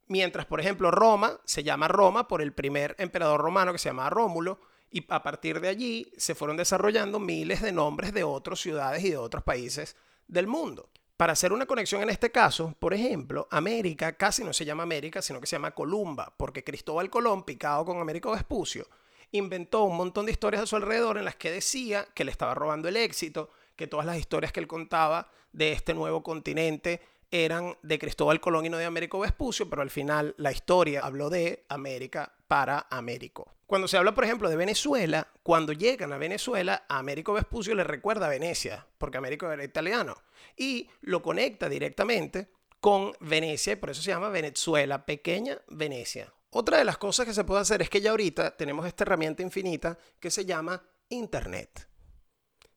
Mientras, 0.06 0.46
por 0.46 0.60
ejemplo, 0.60 0.90
Roma 0.90 1.38
se 1.44 1.62
llama 1.62 1.86
Roma 1.86 2.28
por 2.28 2.42
el 2.42 2.52
primer 2.52 2.96
emperador 2.98 3.40
romano 3.40 3.72
que 3.72 3.78
se 3.78 3.90
llamaba 3.90 4.10
Rómulo, 4.10 4.60
y 4.90 5.04
a 5.08 5.22
partir 5.22 5.60
de 5.60 5.68
allí 5.68 6.12
se 6.16 6.34
fueron 6.34 6.56
desarrollando 6.56 7.18
miles 7.18 7.60
de 7.60 7.72
nombres 7.72 8.14
de 8.14 8.24
otras 8.24 8.58
ciudades 8.58 9.04
y 9.04 9.10
de 9.10 9.18
otros 9.18 9.44
países 9.44 9.96
del 10.26 10.46
mundo. 10.46 10.90
Para 11.18 11.32
hacer 11.32 11.52
una 11.52 11.66
conexión 11.66 12.02
en 12.02 12.10
este 12.10 12.30
caso, 12.30 12.74
por 12.78 12.94
ejemplo, 12.94 13.48
América 13.50 14.12
casi 14.12 14.44
no 14.44 14.52
se 14.52 14.64
llama 14.64 14.84
América, 14.84 15.20
sino 15.20 15.40
que 15.40 15.46
se 15.46 15.56
llama 15.56 15.72
Columba, 15.72 16.32
porque 16.36 16.64
Cristóbal 16.64 17.10
Colón, 17.10 17.42
picado 17.42 17.84
con 17.84 17.98
Américo 17.98 18.30
Vespucio, 18.30 18.86
inventó 19.32 19.82
un 19.82 19.96
montón 19.96 20.26
de 20.26 20.32
historias 20.32 20.62
a 20.62 20.66
su 20.66 20.76
alrededor 20.76 21.18
en 21.18 21.24
las 21.24 21.36
que 21.36 21.50
decía 21.50 22.06
que 22.14 22.24
le 22.24 22.30
estaba 22.30 22.54
robando 22.54 22.88
el 22.88 22.96
éxito, 22.96 23.50
que 23.78 23.86
todas 23.86 24.04
las 24.04 24.18
historias 24.18 24.52
que 24.52 24.60
él 24.60 24.66
contaba 24.66 25.30
de 25.52 25.72
este 25.72 25.94
nuevo 25.94 26.22
continente 26.22 27.00
eran 27.30 27.76
de 27.82 27.98
Cristóbal 27.98 28.40
Colón 28.40 28.66
y 28.66 28.68
no 28.68 28.76
de 28.76 28.84
Américo 28.84 29.20
Vespucio, 29.20 29.70
pero 29.70 29.82
al 29.82 29.90
final 29.90 30.34
la 30.36 30.50
historia 30.50 31.00
habló 31.00 31.30
de 31.30 31.64
América 31.68 32.34
para 32.48 32.88
Américo. 32.90 33.54
Cuando 33.66 33.86
se 33.86 33.96
habla, 33.96 34.14
por 34.14 34.24
ejemplo, 34.24 34.50
de 34.50 34.56
Venezuela, 34.56 35.28
cuando 35.42 35.72
llegan 35.72 36.12
a 36.12 36.18
Venezuela, 36.18 36.86
a 36.88 36.98
Américo 36.98 37.34
Vespucio 37.34 37.74
le 37.74 37.84
recuerda 37.84 38.26
a 38.26 38.30
Venecia, 38.30 38.86
porque 38.98 39.18
Américo 39.18 39.50
era 39.50 39.62
italiano, 39.62 40.16
y 40.56 40.88
lo 41.02 41.22
conecta 41.22 41.68
directamente 41.68 42.48
con 42.80 43.12
Venecia, 43.20 43.74
y 43.74 43.76
por 43.76 43.90
eso 43.90 44.02
se 44.02 44.10
llama 44.10 44.30
Venezuela, 44.30 45.06
pequeña 45.06 45.60
Venecia. 45.68 46.32
Otra 46.50 46.78
de 46.78 46.84
las 46.84 46.98
cosas 46.98 47.26
que 47.26 47.34
se 47.34 47.44
puede 47.44 47.60
hacer 47.60 47.82
es 47.82 47.90
que 47.90 48.00
ya 48.00 48.10
ahorita 48.10 48.56
tenemos 48.56 48.86
esta 48.86 49.04
herramienta 49.04 49.42
infinita 49.42 49.98
que 50.18 50.30
se 50.30 50.46
llama 50.46 50.82
Internet. 51.10 51.88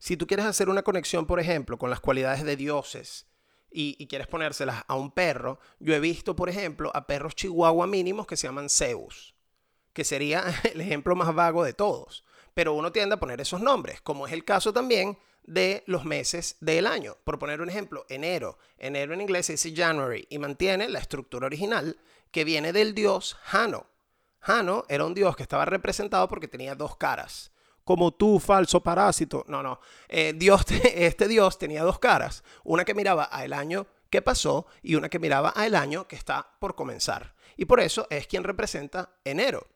Si 0.01 0.17
tú 0.17 0.25
quieres 0.25 0.47
hacer 0.47 0.67
una 0.67 0.81
conexión, 0.81 1.27
por 1.27 1.39
ejemplo, 1.39 1.77
con 1.77 1.91
las 1.91 1.99
cualidades 1.99 2.43
de 2.43 2.55
dioses, 2.55 3.27
y, 3.69 4.07
quieres 4.07 4.25
ponérselas 4.25 4.83
a 4.87 4.95
un 4.95 5.11
perro, 5.11 5.59
yo 5.79 5.93
he 5.93 5.99
visto, 5.99 6.35
por 6.35 6.49
ejemplo, 6.49 6.89
a 6.95 7.05
perros 7.05 7.35
chihuahua 7.35 7.85
mínimos 7.85 8.25
que 8.25 8.35
se 8.35 8.47
llaman 8.47 8.67
Zeus, 8.67 9.35
que 9.93 10.03
sería 10.03 10.43
el 10.73 10.81
ejemplo 10.81 11.15
más 11.15 11.35
vago 11.35 11.63
de 11.63 11.73
todos. 11.73 12.25
Pero 12.55 12.73
uno 12.73 12.91
tiende 12.91 13.13
a 13.13 13.19
poner 13.19 13.41
esos 13.41 13.61
nombres, 13.61 14.01
como 14.01 14.25
es 14.25 14.33
el 14.33 14.43
caso 14.43 14.73
también 14.73 15.19
de 15.43 15.83
los 15.85 16.03
meses 16.03 16.57
del 16.61 16.87
año. 16.87 17.17
Por 17.23 17.37
poner 17.37 17.61
un 17.61 17.69
ejemplo, 17.69 18.07
enero. 18.09 18.57
Enero 18.79 19.13
en 19.13 19.21
inglés 19.21 19.45
se 19.45 19.53
dice 19.53 19.71
January 19.75 20.25
y 20.31 20.39
mantiene 20.39 20.89
la 20.89 20.97
estructura 20.97 21.45
original 21.45 21.99
que 22.31 22.43
viene 22.43 22.73
del 22.73 22.95
dios 22.95 23.37
Jano. 23.43 23.85
Jano 24.39 24.83
era 24.89 25.05
un 25.05 25.13
dios 25.13 25.35
que 25.35 25.43
estaba 25.43 25.65
representado 25.65 26.27
porque 26.27 26.47
tenía 26.47 26.73
dos 26.73 26.97
caras 26.97 27.50
como 27.83 28.11
tú, 28.11 28.39
falso 28.39 28.81
parásito. 28.81 29.45
No, 29.47 29.63
no. 29.63 29.79
Eh, 30.07 30.33
Dios, 30.35 30.65
este 30.95 31.27
Dios 31.27 31.57
tenía 31.57 31.83
dos 31.83 31.99
caras. 31.99 32.43
Una 32.63 32.85
que 32.85 32.93
miraba 32.93 33.23
al 33.23 33.53
año 33.53 33.87
que 34.09 34.21
pasó 34.21 34.67
y 34.81 34.95
una 34.95 35.09
que 35.09 35.19
miraba 35.19 35.49
al 35.49 35.75
año 35.75 36.07
que 36.07 36.15
está 36.15 36.55
por 36.59 36.75
comenzar. 36.75 37.33
Y 37.57 37.65
por 37.65 37.79
eso 37.79 38.07
es 38.09 38.27
quien 38.27 38.43
representa 38.43 39.15
enero. 39.23 39.67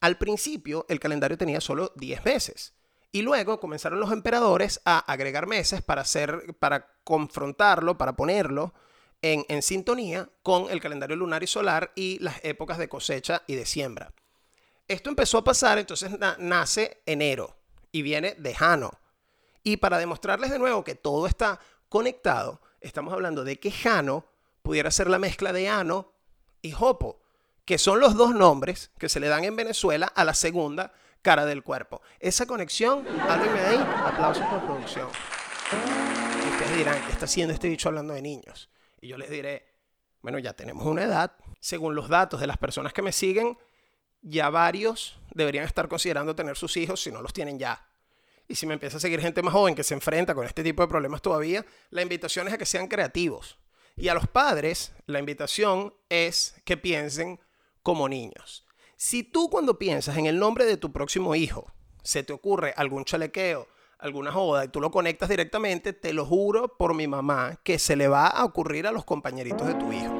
Al 0.00 0.18
principio 0.18 0.86
el 0.88 1.00
calendario 1.00 1.38
tenía 1.38 1.60
solo 1.60 1.92
10 1.96 2.24
meses. 2.24 2.74
Y 3.12 3.22
luego 3.22 3.58
comenzaron 3.58 3.98
los 3.98 4.12
emperadores 4.12 4.80
a 4.84 4.98
agregar 4.98 5.46
meses 5.46 5.82
para, 5.82 6.02
hacer, 6.02 6.56
para 6.58 6.94
confrontarlo, 7.02 7.98
para 7.98 8.14
ponerlo 8.14 8.72
en, 9.20 9.44
en 9.48 9.62
sintonía 9.62 10.30
con 10.42 10.70
el 10.70 10.80
calendario 10.80 11.16
lunar 11.16 11.42
y 11.42 11.48
solar 11.48 11.92
y 11.96 12.18
las 12.20 12.42
épocas 12.44 12.78
de 12.78 12.88
cosecha 12.88 13.42
y 13.48 13.56
de 13.56 13.66
siembra. 13.66 14.12
Esto 14.90 15.08
empezó 15.08 15.38
a 15.38 15.44
pasar, 15.44 15.78
entonces 15.78 16.10
nace 16.38 17.00
enero 17.06 17.56
y 17.92 18.02
viene 18.02 18.34
de 18.34 18.52
Jano. 18.56 18.90
Y 19.62 19.76
para 19.76 19.98
demostrarles 19.98 20.50
de 20.50 20.58
nuevo 20.58 20.82
que 20.82 20.96
todo 20.96 21.28
está 21.28 21.60
conectado, 21.88 22.60
estamos 22.80 23.14
hablando 23.14 23.44
de 23.44 23.60
que 23.60 23.70
Jano 23.70 24.24
pudiera 24.62 24.90
ser 24.90 25.08
la 25.08 25.20
mezcla 25.20 25.52
de 25.52 25.68
Ano 25.68 26.12
y 26.60 26.72
Jopo, 26.72 27.22
que 27.64 27.78
son 27.78 28.00
los 28.00 28.16
dos 28.16 28.34
nombres 28.34 28.90
que 28.98 29.08
se 29.08 29.20
le 29.20 29.28
dan 29.28 29.44
en 29.44 29.54
Venezuela 29.54 30.06
a 30.08 30.24
la 30.24 30.34
segunda 30.34 30.92
cara 31.22 31.46
del 31.46 31.62
cuerpo. 31.62 32.02
Esa 32.18 32.46
conexión, 32.46 33.06
háblenme 33.20 33.60
ahí, 33.60 33.76
aplausos 33.76 34.44
por 34.46 34.64
producción. 34.64 35.08
Y 36.44 36.48
ustedes 36.50 36.76
dirán, 36.78 37.00
¿qué 37.06 37.12
está 37.12 37.26
haciendo 37.26 37.54
este 37.54 37.68
bicho 37.68 37.90
hablando 37.90 38.12
de 38.12 38.22
niños? 38.22 38.68
Y 39.00 39.06
yo 39.06 39.16
les 39.16 39.30
diré, 39.30 39.68
bueno, 40.20 40.40
ya 40.40 40.52
tenemos 40.52 40.84
una 40.84 41.04
edad. 41.04 41.36
Según 41.60 41.94
los 41.94 42.08
datos 42.08 42.40
de 42.40 42.48
las 42.48 42.58
personas 42.58 42.92
que 42.92 43.02
me 43.02 43.12
siguen, 43.12 43.56
ya 44.22 44.50
varios 44.50 45.18
deberían 45.34 45.64
estar 45.64 45.88
considerando 45.88 46.34
tener 46.34 46.56
sus 46.56 46.76
hijos 46.76 47.02
si 47.02 47.10
no 47.10 47.22
los 47.22 47.32
tienen 47.32 47.58
ya. 47.58 47.86
Y 48.48 48.56
si 48.56 48.66
me 48.66 48.74
empieza 48.74 48.96
a 48.96 49.00
seguir 49.00 49.20
gente 49.20 49.42
más 49.42 49.54
joven 49.54 49.74
que 49.74 49.84
se 49.84 49.94
enfrenta 49.94 50.34
con 50.34 50.44
este 50.44 50.64
tipo 50.64 50.82
de 50.82 50.88
problemas 50.88 51.22
todavía, 51.22 51.64
la 51.90 52.02
invitación 52.02 52.48
es 52.48 52.54
a 52.54 52.58
que 52.58 52.66
sean 52.66 52.88
creativos. 52.88 53.58
Y 53.96 54.08
a 54.08 54.14
los 54.14 54.26
padres, 54.26 54.92
la 55.06 55.20
invitación 55.20 55.94
es 56.08 56.54
que 56.64 56.76
piensen 56.76 57.38
como 57.82 58.08
niños. 58.08 58.66
Si 58.96 59.22
tú 59.22 59.48
cuando 59.50 59.78
piensas 59.78 60.16
en 60.16 60.26
el 60.26 60.38
nombre 60.38 60.64
de 60.64 60.76
tu 60.76 60.92
próximo 60.92 61.34
hijo, 61.34 61.72
se 62.02 62.22
te 62.22 62.32
ocurre 62.32 62.74
algún 62.76 63.04
chalequeo, 63.04 63.68
alguna 63.98 64.32
joda 64.32 64.64
y 64.64 64.68
tú 64.68 64.80
lo 64.80 64.90
conectas 64.90 65.28
directamente, 65.28 65.92
te 65.92 66.12
lo 66.12 66.26
juro 66.26 66.76
por 66.76 66.94
mi 66.94 67.06
mamá 67.06 67.60
que 67.62 67.78
se 67.78 67.96
le 67.96 68.08
va 68.08 68.26
a 68.26 68.44
ocurrir 68.44 68.86
a 68.86 68.92
los 68.92 69.04
compañeritos 69.04 69.66
de 69.66 69.74
tu 69.74 69.92
hijo. 69.92 70.19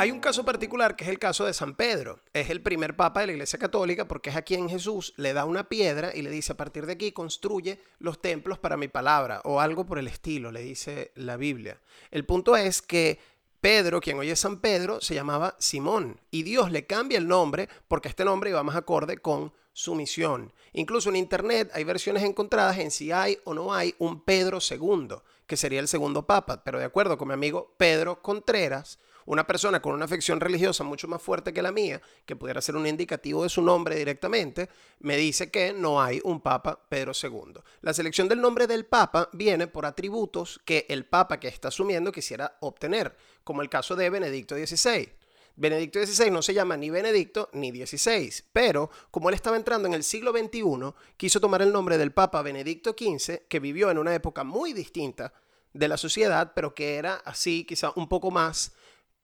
Hay 0.00 0.12
un 0.12 0.20
caso 0.20 0.44
particular 0.44 0.94
que 0.94 1.02
es 1.02 1.10
el 1.10 1.18
caso 1.18 1.44
de 1.44 1.52
San 1.52 1.74
Pedro. 1.74 2.20
Es 2.32 2.50
el 2.50 2.62
primer 2.62 2.94
papa 2.94 3.18
de 3.18 3.26
la 3.26 3.32
Iglesia 3.32 3.58
Católica 3.58 4.06
porque 4.06 4.30
es 4.30 4.36
a 4.36 4.42
quien 4.42 4.68
Jesús 4.68 5.12
le 5.16 5.32
da 5.32 5.44
una 5.44 5.68
piedra 5.68 6.14
y 6.14 6.22
le 6.22 6.30
dice 6.30 6.52
a 6.52 6.56
partir 6.56 6.86
de 6.86 6.92
aquí 6.92 7.10
construye 7.10 7.80
los 7.98 8.22
templos 8.22 8.60
para 8.60 8.76
mi 8.76 8.86
palabra 8.86 9.40
o 9.42 9.60
algo 9.60 9.86
por 9.86 9.98
el 9.98 10.06
estilo, 10.06 10.52
le 10.52 10.62
dice 10.62 11.10
la 11.16 11.36
Biblia. 11.36 11.80
El 12.12 12.24
punto 12.24 12.56
es 12.56 12.80
que 12.80 13.18
Pedro, 13.60 14.00
quien 14.00 14.20
hoy 14.20 14.30
es 14.30 14.38
San 14.38 14.60
Pedro, 14.60 15.00
se 15.00 15.16
llamaba 15.16 15.56
Simón 15.58 16.20
y 16.30 16.44
Dios 16.44 16.70
le 16.70 16.86
cambia 16.86 17.18
el 17.18 17.26
nombre 17.26 17.68
porque 17.88 18.08
este 18.08 18.24
nombre 18.24 18.50
iba 18.50 18.62
más 18.62 18.76
acorde 18.76 19.18
con 19.18 19.52
su 19.72 19.96
misión. 19.96 20.52
Incluso 20.74 21.08
en 21.08 21.16
Internet 21.16 21.72
hay 21.74 21.82
versiones 21.82 22.22
encontradas 22.22 22.78
en 22.78 22.92
si 22.92 23.10
hay 23.10 23.38
o 23.42 23.52
no 23.52 23.74
hay 23.74 23.96
un 23.98 24.22
Pedro 24.22 24.60
II 24.60 25.16
que 25.48 25.56
sería 25.56 25.80
el 25.80 25.88
segundo 25.88 26.24
papa, 26.24 26.62
pero 26.62 26.78
de 26.78 26.84
acuerdo 26.84 27.18
con 27.18 27.26
mi 27.26 27.34
amigo 27.34 27.74
Pedro 27.78 28.22
Contreras, 28.22 29.00
una 29.28 29.46
persona 29.46 29.80
con 29.82 29.92
una 29.92 30.06
afección 30.06 30.40
religiosa 30.40 30.84
mucho 30.84 31.06
más 31.06 31.20
fuerte 31.20 31.52
que 31.52 31.60
la 31.60 31.70
mía, 31.70 32.00
que 32.24 32.34
pudiera 32.34 32.62
ser 32.62 32.76
un 32.76 32.86
indicativo 32.86 33.42
de 33.42 33.50
su 33.50 33.60
nombre 33.60 33.94
directamente, 33.94 34.70
me 35.00 35.18
dice 35.18 35.50
que 35.50 35.74
no 35.74 36.00
hay 36.00 36.18
un 36.24 36.40
Papa 36.40 36.80
Pedro 36.88 37.12
II. 37.22 37.60
La 37.82 37.92
selección 37.92 38.26
del 38.26 38.40
nombre 38.40 38.66
del 38.66 38.86
Papa 38.86 39.28
viene 39.34 39.66
por 39.66 39.84
atributos 39.84 40.60
que 40.64 40.86
el 40.88 41.04
Papa 41.04 41.38
que 41.38 41.48
está 41.48 41.68
asumiendo 41.68 42.10
quisiera 42.10 42.56
obtener, 42.60 43.14
como 43.44 43.60
el 43.60 43.68
caso 43.68 43.96
de 43.96 44.08
Benedicto 44.08 44.54
XVI. 44.56 45.12
Benedicto 45.56 46.04
XVI 46.04 46.30
no 46.30 46.40
se 46.40 46.54
llama 46.54 46.78
ni 46.78 46.88
Benedicto 46.88 47.50
ni 47.52 47.70
XVI, 47.70 48.32
pero 48.50 48.88
como 49.10 49.28
él 49.28 49.34
estaba 49.34 49.58
entrando 49.58 49.88
en 49.88 49.92
el 49.92 50.04
siglo 50.04 50.32
XXI, 50.32 50.94
quiso 51.18 51.38
tomar 51.38 51.60
el 51.60 51.70
nombre 51.70 51.98
del 51.98 52.12
Papa 52.12 52.40
Benedicto 52.40 52.96
XV, 52.98 53.46
que 53.46 53.60
vivió 53.60 53.90
en 53.90 53.98
una 53.98 54.14
época 54.14 54.42
muy 54.42 54.72
distinta 54.72 55.34
de 55.74 55.88
la 55.88 55.98
sociedad, 55.98 56.52
pero 56.54 56.74
que 56.74 56.96
era 56.96 57.16
así 57.26 57.64
quizá 57.64 57.92
un 57.94 58.08
poco 58.08 58.30
más 58.30 58.72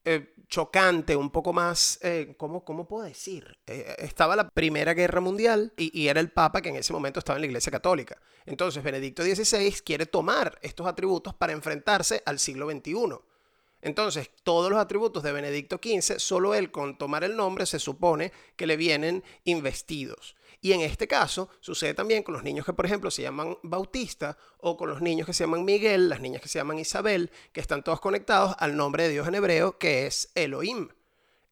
eh, 0.05 0.35
chocante, 0.49 1.17
un 1.17 1.31
poco 1.31 1.53
más, 1.53 1.99
eh, 2.03 2.35
¿cómo, 2.37 2.63
puedo 2.87 3.05
decir? 3.05 3.59
Eh, 3.67 3.97
estaba 3.99 4.37
la 4.37 4.49
Primera 4.49 4.95
Guerra 4.95 5.21
Mundial 5.21 5.73
y, 5.77 5.99
y, 5.99 6.09
era 6.09 6.21
el 6.21 6.31
Papa 6.31 6.61
que 6.61 6.69
en 6.69 6.77
ese 6.77 6.93
momento 6.93 7.19
estaba 7.19 7.37
en 7.37 7.43
la 7.43 7.47
Iglesia 7.47 7.73
Católica. 7.73 8.21
Entonces 8.47 8.83
Benedicto 8.83 9.23
XVI 9.23 9.73
quiere 9.85 10.07
tomar 10.07 10.59
estos 10.63 10.87
atributos 10.87 11.35
para 11.35 11.53
enfrentarse 11.53 12.23
al 12.27 12.39
siglo 12.39 12.71
XXI. 12.71 12.95
Entonces, 13.85 14.31
todos 14.43 14.71
los 14.71 14.81
atributos 14.81 15.23
de 15.23 15.31
Benedicto 15.31 15.76
XV, 15.76 16.19
solo 16.19 16.55
él 16.55 16.71
con 16.71 16.97
tomar 16.97 17.23
el 17.23 17.37
nombre 17.37 17.67
se 17.67 17.79
supone 17.79 18.33
que 18.57 18.67
le 18.67 18.79
vienen 18.79 19.23
investidos. 19.45 20.37
Y 20.62 20.73
en 20.73 20.81
este 20.81 21.07
caso 21.07 21.50
sucede 21.61 21.93
también 21.93 22.23
con 22.23 22.33
los 22.33 22.43
niños 22.43 22.64
que, 22.64 22.73
por 22.73 22.87
ejemplo, 22.87 23.11
se 23.11 23.21
llaman 23.21 23.59
Bautista 23.62 24.38
o 24.57 24.79
con 24.79 24.88
los 24.88 25.03
niños 25.03 25.26
que 25.26 25.35
se 25.35 25.45
llaman 25.45 25.67
Miguel, 25.67 26.09
las 26.09 26.23
niñas 26.23 26.41
que 26.41 26.49
se 26.49 26.59
llaman 26.59 26.79
Isabel, 26.79 27.31
que 27.53 27.61
están 27.61 27.85
todos 27.85 28.00
conectados 28.00 28.57
al 28.59 28.75
nombre 28.75 29.03
de 29.03 29.11
Dios 29.11 29.29
en 29.29 29.35
hebreo, 29.35 29.76
que 29.76 30.07
es 30.07 30.33
Elohim. 30.35 30.88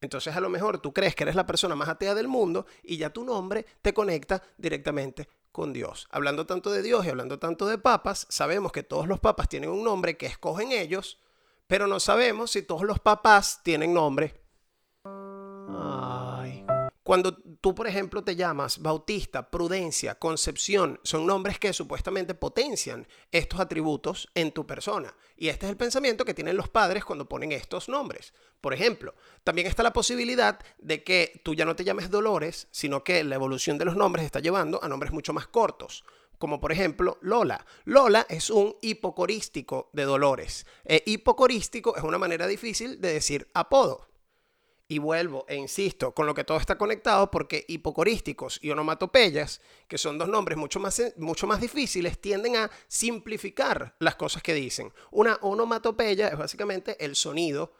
Entonces 0.01 0.35
a 0.35 0.41
lo 0.41 0.49
mejor 0.49 0.79
tú 0.79 0.95
crees 0.95 1.15
que 1.15 1.25
eres 1.25 1.35
la 1.35 1.47
persona 1.47 1.77
más 1.77 1.91
atea 1.91 2.15
del 2.15 2.29
mundo 2.29 2.65
y 2.83 2.97
ya 2.97 3.11
tu 3.11 3.25
nombre 3.25 3.67
te 3.83 3.93
conecta 3.93 4.43
directamente 4.57 5.29
con 5.53 5.75
Dios. 5.75 6.09
Hablando 6.11 6.47
tanto 6.47 6.71
de 6.71 6.81
Dios 6.81 7.05
y 7.05 7.11
hablando 7.11 7.39
tanto 7.39 7.67
de 7.67 7.77
papas, 7.77 8.27
sabemos 8.31 8.73
que 8.73 8.83
todos 8.83 9.07
los 9.07 9.21
papas 9.21 9.51
tienen 9.51 9.69
un 9.69 9.85
nombre 9.85 10.17
que 10.17 10.25
escogen 10.25 10.73
ellos, 10.73 11.19
pero 11.73 11.87
no 11.87 11.99
sabemos 12.00 12.50
si 12.50 12.61
todos 12.61 12.83
los 12.83 13.00
papás 13.00 13.61
tienen 13.62 13.95
nombre. 13.95 14.35
Cuando 17.02 17.35
tú, 17.62 17.75
por 17.75 17.87
ejemplo, 17.87 18.23
te 18.23 18.37
llamas 18.37 18.83
Bautista, 18.83 19.50
Prudencia, 19.50 20.17
Concepción, 20.17 21.00
son 21.02 21.26
nombres 21.26 21.59
que 21.59 21.73
supuestamente 21.73 22.35
potencian 22.35 23.09
estos 23.31 23.59
atributos 23.59 24.29
en 24.35 24.52
tu 24.52 24.67
persona. 24.67 25.17
Y 25.35 25.49
este 25.49 25.64
es 25.64 25.71
el 25.71 25.79
pensamiento 25.79 26.26
que 26.26 26.35
tienen 26.35 26.59
los 26.59 26.69
padres 26.69 27.07
cuando 27.07 27.26
ponen 27.26 27.52
estos 27.52 27.88
nombres. 27.88 28.35
Por 28.61 28.75
ejemplo, 28.75 29.14
también 29.43 29.67
está 29.67 29.83
la 29.83 29.95
posibilidad 29.95 30.61
de 30.76 31.02
que 31.02 31.41
tú 31.43 31.55
ya 31.55 31.64
no 31.64 31.75
te 31.75 31.85
llames 31.85 32.11
Dolores, 32.11 32.69
sino 32.71 33.02
que 33.02 33.25
la 33.25 33.37
evolución 33.37 33.79
de 33.79 33.87
los 33.87 33.97
nombres 33.97 34.26
está 34.26 34.41
llevando 34.41 34.79
a 34.85 34.88
nombres 34.88 35.11
mucho 35.11 35.33
más 35.33 35.47
cortos 35.47 36.05
como 36.43 36.59
por 36.59 36.73
ejemplo 36.73 37.19
Lola. 37.21 37.65
Lola 37.85 38.27
es 38.29 38.51
un 38.51 38.75
hipocorístico 38.83 39.91
de 39.93 40.03
Dolores. 40.03 40.67
Eh, 40.85 41.01
hipocorístico 41.07 41.97
es 41.97 42.03
una 42.03 42.19
manera 42.19 42.49
difícil 42.49 43.01
de 43.01 43.13
decir 43.13 43.49
apodo. 43.55 44.09
Y 44.89 44.99
vuelvo 44.99 45.45
e 45.49 45.55
insisto 45.55 46.13
con 46.13 46.27
lo 46.27 46.35
que 46.35 46.43
todo 46.43 46.59
está 46.59 46.77
conectado 46.77 47.31
porque 47.31 47.65
hipocorísticos 47.69 48.59
y 48.61 48.73
onomatopeyas, 48.73 49.61
que 49.87 49.99
son 49.99 50.19
dos 50.19 50.29
nombres 50.29 50.59
mucho 50.59 50.81
más, 50.81 51.01
mucho 51.17 51.47
más 51.47 51.61
difíciles, 51.61 52.21
tienden 52.21 52.57
a 52.57 52.73
simplificar 52.89 53.95
las 54.01 54.17
cosas 54.17 54.43
que 54.43 54.53
dicen. 54.53 54.93
Una 55.13 55.39
onomatopeya 55.43 56.27
es 56.27 56.37
básicamente 56.37 56.97
el 57.05 57.15
sonido, 57.15 57.73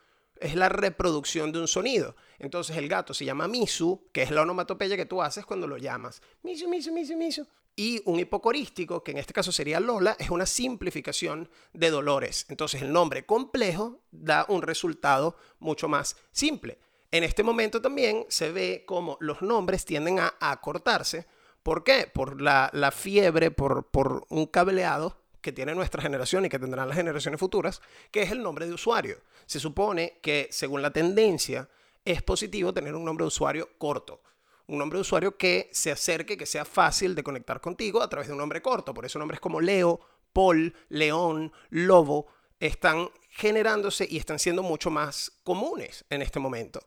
es 0.43 0.55
la 0.55 0.69
reproducción 0.69 1.53
de 1.53 1.61
un 1.61 1.69
sonido. 1.69 2.17
Entonces 2.39 2.77
el 2.77 2.89
gato 2.89 3.15
se 3.15 3.25
llama 3.25 3.49
Misu, 3.49 4.09
que 4.13 4.23
es 4.23 4.31
la 4.31 4.43
onomatopeya 4.43 4.97
que 4.97 5.07
tú 5.07 5.23
haces 5.23 5.47
cuando 5.47 5.67
lo 5.67 5.79
llamas. 5.79 6.21
Misu, 6.43 6.69
Misu, 6.69 6.93
Misu, 6.93 7.17
Misu. 7.17 7.47
Y 7.75 8.03
un 8.05 8.21
hipocorístico, 8.21 9.03
que 9.03 9.13
en 9.13 9.19
este 9.19 9.33
caso 9.33 9.51
sería 9.51 9.81
Lola, 9.81 10.17
es 10.19 10.29
una 10.29 10.45
simplificación 10.45 11.49
de 11.73 11.91
dolores. 11.91 12.45
Entonces 12.49 12.83
el 12.83 12.93
nombre 12.93 13.25
complejo 13.25 14.03
da 14.11 14.45
un 14.49 14.61
resultado 14.61 15.37
mucho 15.59 15.89
más 15.89 16.17
simple. 16.33 16.79
En 17.11 17.25
este 17.25 17.43
momento 17.43 17.81
también 17.81 18.27
se 18.29 18.53
ve 18.53 18.85
como 18.87 19.17
los 19.21 19.41
nombres 19.43 19.85
tienden 19.85 20.19
a 20.19 20.35
acortarse. 20.41 21.27
¿Por 21.63 21.85
qué? 21.85 22.11
Por 22.13 22.43
la, 22.43 22.71
fiebre, 22.95 23.51
por, 23.51 23.91
por 23.91 24.27
un 24.29 24.47
cableado 24.47 25.22
que 25.43 25.53
tiene 25.53 25.75
nuestra 25.75 26.01
generación 26.01 26.45
y 26.45 26.49
que 26.49 26.59
tendrán 26.59 26.89
las 26.89 26.97
generaciones 26.97 27.39
futuras, 27.39 27.83
que 28.11 28.23
es 28.23 28.31
el 28.31 28.43
nombre 28.43 28.67
de 28.67 28.73
usuario. 28.73 29.19
Se 29.45 29.61
supone 29.61 30.19
que, 30.23 30.49
según 30.51 30.81
la 30.81 30.93
tendencia, 30.93 31.69
es 32.05 32.23
positivo 32.23 32.73
tener 32.73 32.95
un 32.95 33.05
nombre 33.05 33.25
de 33.25 33.29
usuario 33.29 33.69
corto. 33.77 34.23
Un 34.69 34.79
nombre 34.79 34.97
de 34.97 35.03
usuario 35.03 35.37
que 35.37 35.69
se 35.73 35.91
acerque, 35.91 36.39
que 36.39 36.47
sea 36.47 36.65
fácil 36.65 37.15
de 37.15 37.23
conectar 37.23 37.61
contigo 37.61 38.01
a 38.01 38.09
través 38.09 38.29
de 38.29 38.33
un 38.33 38.39
nombre 38.39 38.63
corto. 38.63 38.95
Por 38.95 39.05
eso 39.05 39.19
nombres 39.19 39.41
como 39.41 39.61
Leo, 39.61 40.01
Paul, 40.33 40.75
León, 40.89 41.53
Lobo 41.71 42.29
están 42.59 43.11
generándose 43.31 44.07
y 44.09 44.19
están 44.19 44.39
siendo 44.39 44.63
mucho 44.63 44.91
más 44.91 45.33
comunes 45.43 46.05
en 46.09 46.23
este 46.23 46.39
momento. 46.39 46.81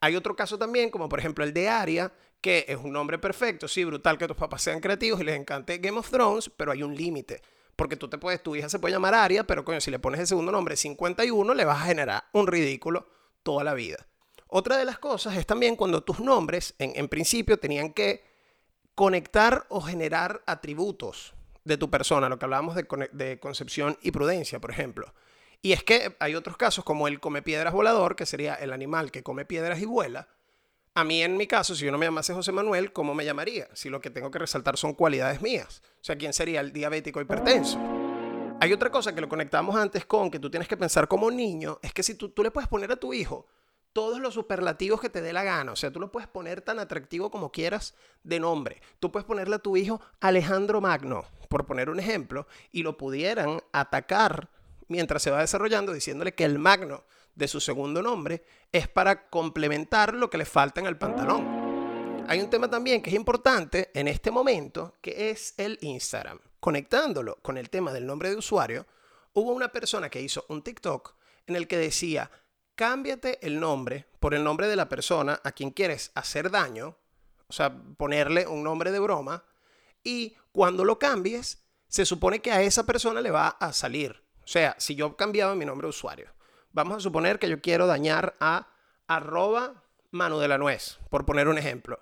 Hay 0.00 0.16
otro 0.16 0.34
caso 0.34 0.58
también, 0.58 0.90
como 0.90 1.08
por 1.08 1.20
ejemplo 1.20 1.44
el 1.44 1.54
de 1.54 1.68
Aria, 1.68 2.12
que 2.40 2.66
es 2.68 2.76
un 2.76 2.92
nombre 2.92 3.18
perfecto, 3.18 3.68
sí, 3.68 3.84
brutal 3.84 4.18
que 4.18 4.26
tus 4.26 4.36
papás 4.36 4.62
sean 4.62 4.80
creativos 4.80 5.20
y 5.20 5.24
les 5.24 5.36
encante 5.36 5.78
Game 5.78 5.98
of 5.98 6.10
Thrones, 6.10 6.50
pero 6.54 6.72
hay 6.72 6.82
un 6.82 6.94
límite. 6.94 7.40
Porque 7.76 7.96
tú 7.96 8.08
te 8.08 8.18
puedes, 8.18 8.42
tu 8.42 8.54
hija 8.56 8.68
se 8.68 8.78
puede 8.78 8.92
llamar 8.92 9.14
Aria, 9.14 9.44
pero 9.44 9.64
coño, 9.64 9.80
si 9.80 9.90
le 9.90 9.98
pones 9.98 10.20
el 10.20 10.26
segundo 10.26 10.52
nombre 10.52 10.76
51, 10.76 11.54
le 11.54 11.64
vas 11.64 11.82
a 11.82 11.86
generar 11.86 12.24
un 12.32 12.46
ridículo 12.46 13.08
toda 13.42 13.64
la 13.64 13.74
vida. 13.74 14.06
Otra 14.46 14.76
de 14.76 14.84
las 14.84 14.98
cosas 14.98 15.36
es 15.36 15.46
también 15.46 15.76
cuando 15.76 16.02
tus 16.02 16.20
nombres, 16.20 16.74
en, 16.78 16.92
en 16.94 17.08
principio, 17.08 17.58
tenían 17.58 17.92
que 17.92 18.24
conectar 18.94 19.66
o 19.68 19.80
generar 19.80 20.42
atributos 20.46 21.34
de 21.64 21.76
tu 21.76 21.90
persona, 21.90 22.28
lo 22.28 22.38
que 22.38 22.44
hablábamos 22.44 22.74
de, 22.74 22.86
de 23.12 23.40
concepción 23.40 23.98
y 24.02 24.10
prudencia, 24.10 24.60
por 24.60 24.70
ejemplo. 24.70 25.12
Y 25.62 25.72
es 25.72 25.82
que 25.82 26.14
hay 26.20 26.34
otros 26.34 26.56
casos 26.56 26.84
como 26.84 27.08
el 27.08 27.20
come 27.20 27.42
piedras 27.42 27.72
volador, 27.72 28.16
que 28.16 28.26
sería 28.26 28.54
el 28.54 28.72
animal 28.72 29.10
que 29.10 29.22
come 29.22 29.44
piedras 29.44 29.80
y 29.80 29.86
vuela. 29.86 30.28
A 30.96 31.02
mí, 31.02 31.24
en 31.24 31.36
mi 31.36 31.48
caso, 31.48 31.74
si 31.74 31.84
yo 31.84 31.90
no 31.90 31.98
me 31.98 32.06
llamase 32.06 32.32
José 32.32 32.52
Manuel, 32.52 32.92
¿cómo 32.92 33.14
me 33.14 33.24
llamaría? 33.24 33.68
Si 33.72 33.90
lo 33.90 34.00
que 34.00 34.10
tengo 34.10 34.30
que 34.30 34.38
resaltar 34.38 34.76
son 34.76 34.94
cualidades 34.94 35.42
mías. 35.42 35.82
O 35.96 36.04
sea, 36.04 36.16
¿quién 36.16 36.32
sería 36.32 36.60
el 36.60 36.72
diabético 36.72 37.20
hipertenso? 37.20 37.80
Hay 38.60 38.72
otra 38.72 38.90
cosa 38.92 39.12
que 39.12 39.20
lo 39.20 39.28
conectamos 39.28 39.74
antes 39.74 40.06
con 40.06 40.30
que 40.30 40.38
tú 40.38 40.48
tienes 40.50 40.68
que 40.68 40.76
pensar 40.76 41.08
como 41.08 41.32
niño, 41.32 41.80
es 41.82 41.92
que 41.92 42.04
si 42.04 42.14
tú, 42.14 42.28
tú 42.28 42.44
le 42.44 42.52
puedes 42.52 42.68
poner 42.68 42.92
a 42.92 42.96
tu 42.96 43.12
hijo 43.12 43.48
todos 43.92 44.20
los 44.20 44.34
superlativos 44.34 45.00
que 45.00 45.08
te 45.08 45.20
dé 45.20 45.32
la 45.32 45.42
gana. 45.42 45.72
O 45.72 45.76
sea, 45.76 45.90
tú 45.90 45.98
lo 45.98 46.12
puedes 46.12 46.28
poner 46.28 46.60
tan 46.62 46.78
atractivo 46.78 47.28
como 47.28 47.50
quieras 47.50 47.96
de 48.22 48.38
nombre. 48.38 48.80
Tú 49.00 49.10
puedes 49.10 49.26
ponerle 49.26 49.56
a 49.56 49.58
tu 49.58 49.76
hijo 49.76 50.00
Alejandro 50.20 50.80
Magno, 50.80 51.24
por 51.48 51.66
poner 51.66 51.90
un 51.90 51.98
ejemplo, 51.98 52.46
y 52.70 52.84
lo 52.84 52.96
pudieran 52.96 53.60
atacar 53.72 54.48
mientras 54.86 55.22
se 55.22 55.32
va 55.32 55.40
desarrollando 55.40 55.92
diciéndole 55.92 56.34
que 56.34 56.44
el 56.44 56.60
magno 56.60 57.02
de 57.34 57.48
su 57.48 57.60
segundo 57.60 58.02
nombre 58.02 58.44
es 58.72 58.88
para 58.88 59.28
complementar 59.28 60.14
lo 60.14 60.30
que 60.30 60.38
le 60.38 60.44
falta 60.44 60.80
en 60.80 60.86
el 60.86 60.98
pantalón. 60.98 62.24
Hay 62.28 62.40
un 62.40 62.50
tema 62.50 62.70
también 62.70 63.02
que 63.02 63.10
es 63.10 63.16
importante 63.16 63.90
en 63.94 64.08
este 64.08 64.30
momento, 64.30 64.94
que 65.00 65.30
es 65.30 65.54
el 65.58 65.78
Instagram. 65.82 66.38
Conectándolo 66.60 67.36
con 67.42 67.58
el 67.58 67.70
tema 67.70 67.92
del 67.92 68.06
nombre 68.06 68.30
de 68.30 68.36
usuario, 68.36 68.86
hubo 69.34 69.52
una 69.52 69.68
persona 69.68 70.08
que 70.08 70.22
hizo 70.22 70.44
un 70.48 70.62
TikTok 70.62 71.14
en 71.46 71.56
el 71.56 71.68
que 71.68 71.76
decía, 71.76 72.30
cámbiate 72.74 73.46
el 73.46 73.60
nombre 73.60 74.06
por 74.20 74.34
el 74.34 74.42
nombre 74.42 74.68
de 74.68 74.76
la 74.76 74.88
persona 74.88 75.40
a 75.44 75.52
quien 75.52 75.70
quieres 75.70 76.10
hacer 76.14 76.50
daño, 76.50 76.96
o 77.46 77.52
sea, 77.52 77.76
ponerle 77.98 78.46
un 78.46 78.62
nombre 78.62 78.90
de 78.90 79.00
broma, 79.00 79.44
y 80.02 80.34
cuando 80.52 80.84
lo 80.84 80.98
cambies, 80.98 81.62
se 81.88 82.06
supone 82.06 82.40
que 82.40 82.52
a 82.52 82.62
esa 82.62 82.86
persona 82.86 83.20
le 83.20 83.30
va 83.30 83.48
a 83.48 83.72
salir 83.72 84.24
o 84.44 84.46
sea, 84.46 84.76
si 84.78 84.94
yo 84.94 85.16
cambiaba 85.16 85.54
mi 85.54 85.64
nombre 85.64 85.86
de 85.86 85.90
usuario, 85.90 86.28
vamos 86.74 86.98
a 86.98 87.00
suponer 87.00 87.38
que 87.38 87.48
yo 87.48 87.62
quiero 87.62 87.86
dañar 87.86 88.36
a 88.40 88.68
arroba 89.06 89.84
Manu 90.10 90.38
de 90.38 90.48
la 90.48 90.58
Nuez, 90.58 90.98
por 91.08 91.24
poner 91.24 91.48
un 91.48 91.56
ejemplo. 91.56 91.98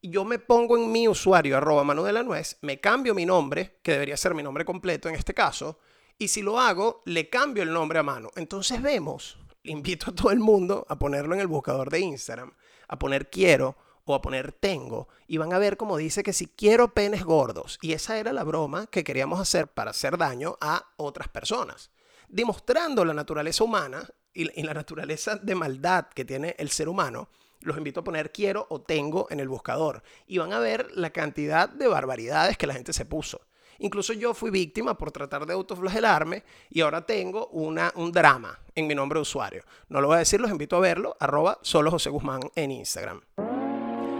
Y 0.00 0.10
yo 0.10 0.24
me 0.24 0.38
pongo 0.38 0.78
en 0.78 0.90
mi 0.90 1.08
usuario 1.08 1.56
arroba 1.56 1.84
Manu 1.84 2.04
de 2.04 2.12
la 2.12 2.22
Nuez, 2.22 2.56
me 2.62 2.80
cambio 2.80 3.14
mi 3.14 3.26
nombre, 3.26 3.78
que 3.82 3.92
debería 3.92 4.16
ser 4.16 4.34
mi 4.34 4.42
nombre 4.42 4.64
completo 4.64 5.08
en 5.08 5.16
este 5.16 5.34
caso, 5.34 5.80
y 6.18 6.28
si 6.28 6.40
lo 6.40 6.58
hago, 6.58 7.02
le 7.04 7.28
cambio 7.28 7.62
el 7.62 7.72
nombre 7.72 7.98
a 7.98 8.02
Manu. 8.02 8.30
Entonces 8.36 8.80
vemos, 8.80 9.38
invito 9.64 10.10
a 10.10 10.14
todo 10.14 10.30
el 10.30 10.38
mundo 10.38 10.86
a 10.88 10.98
ponerlo 10.98 11.34
en 11.34 11.40
el 11.40 11.46
buscador 11.48 11.90
de 11.90 12.00
Instagram, 12.00 12.52
a 12.88 12.98
poner 12.98 13.28
quiero 13.28 13.76
o 14.04 14.14
a 14.14 14.22
poner 14.22 14.52
tengo 14.52 15.08
y 15.26 15.38
van 15.38 15.52
a 15.52 15.58
ver 15.58 15.76
como 15.76 15.96
dice 15.96 16.22
que 16.22 16.32
si 16.32 16.46
quiero 16.46 16.94
penes 16.94 17.24
gordos. 17.24 17.78
Y 17.82 17.92
esa 17.92 18.18
era 18.18 18.32
la 18.32 18.44
broma 18.44 18.86
que 18.86 19.02
queríamos 19.02 19.40
hacer 19.40 19.66
para 19.66 19.90
hacer 19.90 20.16
daño 20.16 20.56
a 20.60 20.92
otras 20.96 21.28
personas. 21.28 21.90
Demostrando 22.28 23.04
la 23.04 23.14
naturaleza 23.14 23.64
humana 23.64 24.08
y, 24.32 24.62
la 24.62 24.74
naturaleza 24.74 25.36
de 25.36 25.54
maldad 25.54 26.06
que 26.08 26.24
tiene 26.24 26.54
el 26.58 26.70
ser 26.70 26.88
humano, 26.88 27.28
los 27.60 27.76
invito 27.76 28.00
a 28.00 28.04
poner 28.04 28.32
quiero 28.32 28.66
o 28.70 28.80
tengo 28.80 29.26
en 29.30 29.40
el 29.40 29.48
buscador 29.48 30.02
y 30.26 30.38
van 30.38 30.52
a 30.52 30.58
ver 30.58 30.88
la 30.94 31.10
cantidad 31.10 31.68
de 31.68 31.88
barbaridades 31.88 32.56
que 32.58 32.66
la 32.66 32.74
gente 32.74 32.92
se 32.92 33.06
puso. 33.06 33.40
Incluso 33.78 34.12
yo 34.12 34.32
fui 34.34 34.50
víctima 34.50 34.96
por 34.96 35.12
tratar 35.12 35.44
de 35.46 35.52
autoflagelarme 35.52 36.44
y 36.70 36.80
ahora 36.80 37.04
tengo 37.04 37.48
una, 37.48 37.92
un 37.96 38.10
drama 38.12 38.58
en 38.74 38.86
mi 38.86 38.94
nombre 38.94 39.18
de 39.18 39.22
usuario. 39.22 39.64
No 39.88 40.00
lo 40.00 40.08
voy 40.08 40.16
a 40.16 40.20
decir, 40.20 40.40
los 40.40 40.50
invito 40.50 40.76
a 40.76 40.80
verlo, 40.80 41.16
arroba 41.20 41.58
solo 41.62 41.90
José 41.90 42.10
Guzmán 42.10 42.40
en 42.54 42.70
Instagram. 42.70 43.20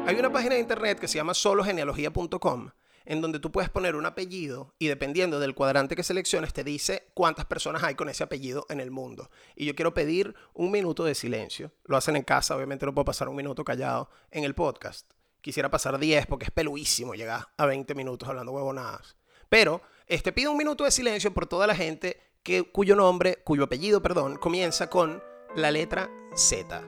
Hay 0.06 0.16
una 0.18 0.30
página 0.30 0.54
de 0.54 0.60
internet 0.60 1.00
que 1.00 1.08
se 1.08 1.16
llama 1.16 1.34
sologenealogía.com 1.34 2.70
en 3.06 3.20
donde 3.20 3.38
tú 3.38 3.50
puedes 3.50 3.70
poner 3.70 3.96
un 3.96 4.04
apellido 4.04 4.75
y 4.78 4.88
dependiendo 4.88 5.40
del 5.40 5.54
cuadrante 5.54 5.96
que 5.96 6.02
selecciones 6.02 6.52
te 6.52 6.64
dice 6.64 7.08
cuántas 7.14 7.46
personas 7.46 7.82
hay 7.84 7.94
con 7.94 8.08
ese 8.08 8.25
apellido 8.25 8.66
en 8.68 8.80
el 8.80 8.90
mundo. 8.90 9.30
Y 9.54 9.64
yo 9.64 9.75
quiero 9.75 9.94
pedir 9.94 10.34
un 10.52 10.70
minuto 10.70 11.04
de 11.04 11.14
silencio. 11.14 11.72
Lo 11.84 11.96
hacen 11.96 12.16
en 12.16 12.25
casa, 12.25 12.56
obviamente 12.56 12.84
no 12.84 12.92
puedo 12.92 13.06
pasar 13.06 13.28
un 13.28 13.36
minuto 13.36 13.64
callado 13.64 14.10
en 14.30 14.44
el 14.44 14.54
podcast. 14.54 15.10
Quisiera 15.40 15.70
pasar 15.70 15.98
10 15.98 16.26
porque 16.26 16.46
es 16.46 16.50
peluísimo 16.50 17.14
llegar 17.14 17.48
a 17.56 17.66
20 17.66 17.94
minutos 17.94 18.28
hablando 18.28 18.52
huevonadas. 18.52 19.16
Pero 19.48 19.80
este 20.06 20.32
pido 20.32 20.50
un 20.50 20.58
minuto 20.58 20.84
de 20.84 20.90
silencio 20.90 21.32
por 21.32 21.46
toda 21.46 21.66
la 21.66 21.76
gente 21.76 22.20
que, 22.42 22.64
cuyo 22.64 22.96
nombre, 22.96 23.42
cuyo 23.44 23.64
apellido, 23.64 24.02
perdón, 24.02 24.36
comienza 24.36 24.90
con 24.90 25.22
la 25.54 25.70
letra 25.70 26.10
Z. 26.34 26.82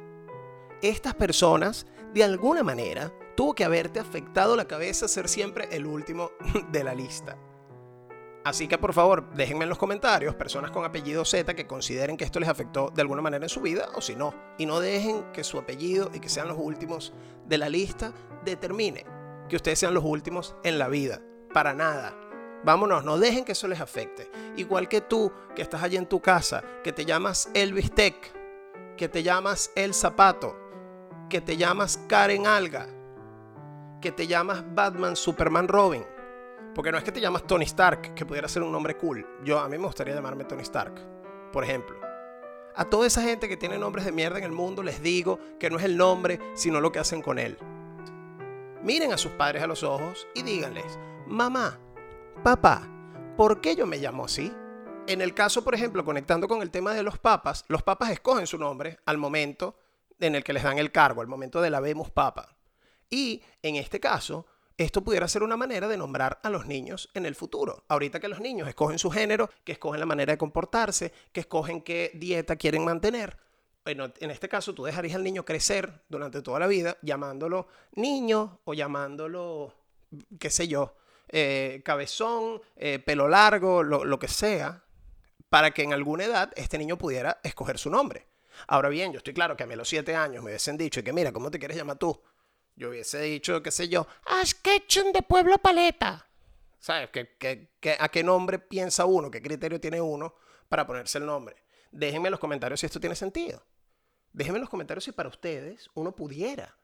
Estas 0.83 1.15
personas, 1.15 1.87
de 2.15 2.23
alguna 2.23 2.63
manera, 2.63 3.13
tuvo 3.39 3.55
que 3.55 3.65
haberte 3.65 4.01
afectado 4.01 4.57
la 4.57 4.65
cabeza 4.65 5.07
ser 5.07 5.29
siempre 5.29 5.69
el 5.71 5.87
último 5.87 6.33
de 6.73 6.83
la 6.83 6.93
lista. 6.93 7.39
Así 8.45 8.67
que 8.67 8.79
por 8.79 8.93
favor, 8.93 9.33
déjenme 9.33 9.63
en 9.63 9.69
los 9.69 9.79
comentarios 9.79 10.35
personas 10.35 10.73
con 10.73 10.85
apellido 10.85 11.25
Z 11.25 11.55
que 11.55 11.65
consideren 11.65 12.17
que 12.17 12.25
esto 12.25 12.41
les 12.41 12.49
afectó 12.49 12.91
de 12.93 13.01
alguna 13.01 13.23
manera 13.23 13.45
en 13.45 13.49
su 13.49 13.61
vida 13.61 13.91
o 13.95 14.01
si 14.01 14.17
no. 14.17 14.35
Y 14.59 14.67
no 14.67 14.81
dejen 14.81 15.31
que 15.33 15.45
su 15.45 15.57
apellido 15.57 16.11
y 16.13 16.19
que 16.19 16.29
sean 16.29 16.49
los 16.49 16.57
últimos 16.59 17.13
de 17.47 17.59
la 17.59 17.69
lista 17.69 18.13
determine 18.45 19.07
que 19.49 19.55
ustedes 19.55 19.79
sean 19.79 19.95
los 19.95 20.03
últimos 20.05 20.57
en 20.65 20.77
la 20.77 20.89
vida. 20.89 21.23
Para 21.55 21.75
nada. 21.75 22.19
Vámonos, 22.65 23.05
no 23.05 23.19
dejen 23.19 23.45
que 23.45 23.53
eso 23.53 23.69
les 23.69 23.81
afecte. 23.81 24.29
Igual 24.57 24.89
que 24.89 25.01
tú, 25.01 25.31
que 25.55 25.63
estás 25.63 25.85
allí 25.85 25.97
en 25.97 26.09
tu 26.09 26.21
casa, 26.21 26.65
que 26.83 26.93
te 26.93 27.05
llamas 27.05 27.51
Elvis 27.55 27.93
Tech, 27.93 28.17
que 28.97 29.09
te 29.09 29.23
llamas 29.23 29.71
El 29.77 29.95
Zapato, 29.95 30.57
que 31.31 31.41
te 31.41 31.57
llamas 31.57 32.01
Karen 32.09 32.49
Alga, 32.49 32.98
que 34.01 34.13
te 34.13 34.27
llamas 34.27 34.65
Batman, 34.75 35.17
Superman, 35.17 35.69
Robin. 35.69 36.05
Porque 36.75 36.93
no 36.93 36.99
es 36.99 37.05
que 37.05 37.13
te 37.13 37.21
llamas 37.21 37.47
Tony 37.47 37.65
Stark, 37.65 38.15
que 38.15 38.27
pudiera 38.27 38.49
ser 38.49 38.63
un 38.63 38.73
nombre 38.73 38.97
cool. 38.97 39.27
Yo 39.45 39.59
a 39.59 39.69
mí 39.69 39.79
me 39.79 39.87
gustaría 39.87 40.15
llamarme 40.15 40.45
Tony 40.45 40.63
Stark, 40.63 40.95
por 41.53 41.65
ejemplo. 41.65 41.99
A 42.77 42.85
toda 42.85 43.07
esa 43.07 43.23
gente 43.23 43.49
que 43.49 43.57
tiene 43.57 43.79
nombres 43.79 44.05
de 44.05 44.13
mierda 44.13 44.39
en 44.39 44.45
el 44.45 44.53
mundo 44.53 44.85
les 44.85 45.03
digo 45.03 45.41
que 45.59 45.71
no 45.71 45.79
es 45.79 45.85
el 45.85 45.97
nombre, 45.97 46.39
sino 46.55 46.81
lo 46.81 46.93
que 46.93 47.01
hacen 47.01 47.23
con 47.23 47.39
él. 47.41 47.59
Miren 48.83 49.13
a 49.13 49.19
sus 49.19 49.33
padres 49.33 49.63
a 49.63 49.67
los 49.67 49.83
ojos 49.83 50.29
y 50.35 50.45
díganles, 50.45 50.99
mamá, 51.27 51.81
papá, 52.45 52.89
¿por 53.37 53.61
qué 53.61 53.75
yo 53.75 53.87
me 53.87 53.99
llamo 53.99 54.27
así? 54.27 54.53
En 55.09 55.21
el 55.21 55.35
caso, 55.35 55.65
por 55.65 55.75
ejemplo, 55.75 56.05
conectando 56.05 56.47
con 56.47 56.63
el 56.63 56.71
tema 56.71 56.95
de 56.95 57.03
los 57.03 57.19
papas, 57.19 57.65
los 57.67 57.83
papas 57.83 58.11
escogen 58.11 58.47
su 58.47 58.59
nombre 58.59 58.99
al 59.07 59.19
momento 59.19 59.75
en 60.21 60.37
el 60.37 60.45
que 60.45 60.53
les 60.53 60.63
dan 60.63 60.79
el 60.79 60.93
cargo, 60.93 61.21
al 61.21 61.27
momento 61.27 61.61
de 61.61 61.71
la 61.71 61.81
vemos 61.81 62.11
papa. 62.11 62.58
Y 63.11 63.43
en 63.63 63.77
este 63.77 64.01
caso, 64.01 64.47
esto 64.79 65.03
pudiera 65.03 65.27
ser 65.27 65.43
una 65.43 65.57
manera 65.57 65.89
de 65.89 65.97
nombrar 65.97 66.39
a 66.43 66.51
los 66.51 66.67
niños 66.67 67.11
en 67.15 67.27
el 67.27 67.35
futuro. 67.35 67.85
Ahorita 67.89 68.21
que 68.21 68.29
los 68.29 68.41
niños 68.41 68.69
escogen 68.69 68.99
su 68.99 69.11
género, 69.11 69.51
que 69.65 69.73
escogen 69.73 69.99
la 69.99 70.07
manera 70.07 70.33
de 70.33 70.39
comportarse, 70.39 71.13
que 71.33 71.41
escogen 71.41 71.83
qué 71.83 72.13
dieta 72.15 72.57
quieren 72.57 72.85
mantener. 72.85 73.37
Bueno, 73.85 74.13
en 74.21 74.31
este 74.31 74.49
caso 74.49 74.75
tú 74.75 74.85
dejarías 74.85 75.17
al 75.17 75.25
niño 75.25 75.45
crecer 75.45 76.05
durante 76.09 76.43
toda 76.43 76.61
la 76.61 76.67
vida 76.67 76.97
llamándolo 77.03 77.67
niño 77.93 78.61
o 78.65 78.75
llamándolo, 78.75 79.75
qué 80.39 80.51
sé 80.51 80.69
yo, 80.69 80.95
eh, 81.29 81.83
cabezón, 81.85 82.61
eh, 82.77 82.99
pelo 82.99 83.29
largo, 83.29 83.83
lo, 83.83 84.05
lo 84.05 84.19
que 84.19 84.29
sea, 84.29 84.85
para 85.49 85.73
que 85.73 85.83
en 85.83 85.93
alguna 85.93 86.25
edad 86.25 86.53
este 86.55 86.79
niño 86.79 86.99
pudiera 86.99 87.41
escoger 87.43 87.79
su 87.79 87.91
nombre. 87.91 88.27
Ahora 88.67 88.91
bien, 88.91 89.13
yo 89.13 89.19
estoy 89.19 89.35
claro 89.35 89.57
que 89.57 89.65
a 89.65 89.67
mí 89.67 89.75
a 89.75 89.77
los 89.77 89.89
siete 89.89 90.15
años 90.15 90.45
me 90.45 90.51
hubiesen 90.51 90.77
dicho 90.77 91.03
que 91.03 91.13
mira, 91.13 91.33
¿cómo 91.33 91.51
te 91.51 91.59
quieres 91.59 91.77
llamar 91.77 91.97
tú? 91.97 92.21
Yo 92.79 92.91
hubiese 92.91 93.21
dicho, 93.23 93.61
qué 93.61 93.73
sé 93.73 93.89
yo, 93.89 94.07
Ash 94.25 94.55
de 94.63 95.23
Pueblo 95.23 95.59
Paleta. 95.59 96.29
¿Sabes? 96.79 97.11
¿Qué, 97.11 97.71
a 97.99 98.09
qué 98.09 98.23
nombre 98.23 98.61
piensa 98.61 99.05
uno? 99.05 99.33
¿Qué 99.33 99.43
criterio 99.43 99.81
tiene 99.81 100.01
uno 100.01 100.37
para 100.69 100.87
ponerse 100.87 101.19
el 101.19 101.27
nombre? 101.27 101.57
Déjenme 101.91 102.29
en 102.29 102.31
los 102.31 102.41
comentarios 102.41 102.79
si 102.79 102.87
esto 102.87 103.01
tiene 103.01 103.17
sentido. 103.17 103.67
Déjenme 104.33 104.59
en 104.59 104.61
los 104.61 104.71
comentarios 104.71 105.03
si 105.03 105.11
para 105.11 105.29
ustedes 105.29 105.91
uno 105.95 106.15
pudiera 106.15 106.79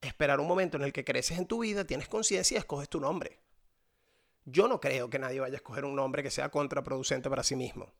esperar 0.00 0.38
un 0.38 0.46
momento 0.46 0.76
en 0.76 0.84
el 0.84 0.92
que 0.92 1.04
creces 1.04 1.36
en 1.36 1.46
tu 1.46 1.62
vida, 1.62 1.84
tienes 1.84 2.06
conciencia 2.06 2.54
y 2.54 2.58
escoges 2.58 2.88
tu 2.88 3.00
nombre. 3.00 3.40
Yo 4.44 4.68
no 4.68 4.80
creo 4.80 5.10
que 5.10 5.18
nadie 5.18 5.40
vaya 5.40 5.54
a 5.54 5.56
escoger 5.56 5.84
un 5.84 5.96
nombre 5.96 6.22
que 6.22 6.30
sea 6.30 6.48
contraproducente 6.48 7.28
para 7.28 7.42
sí 7.42 7.56
mismo. 7.56 7.92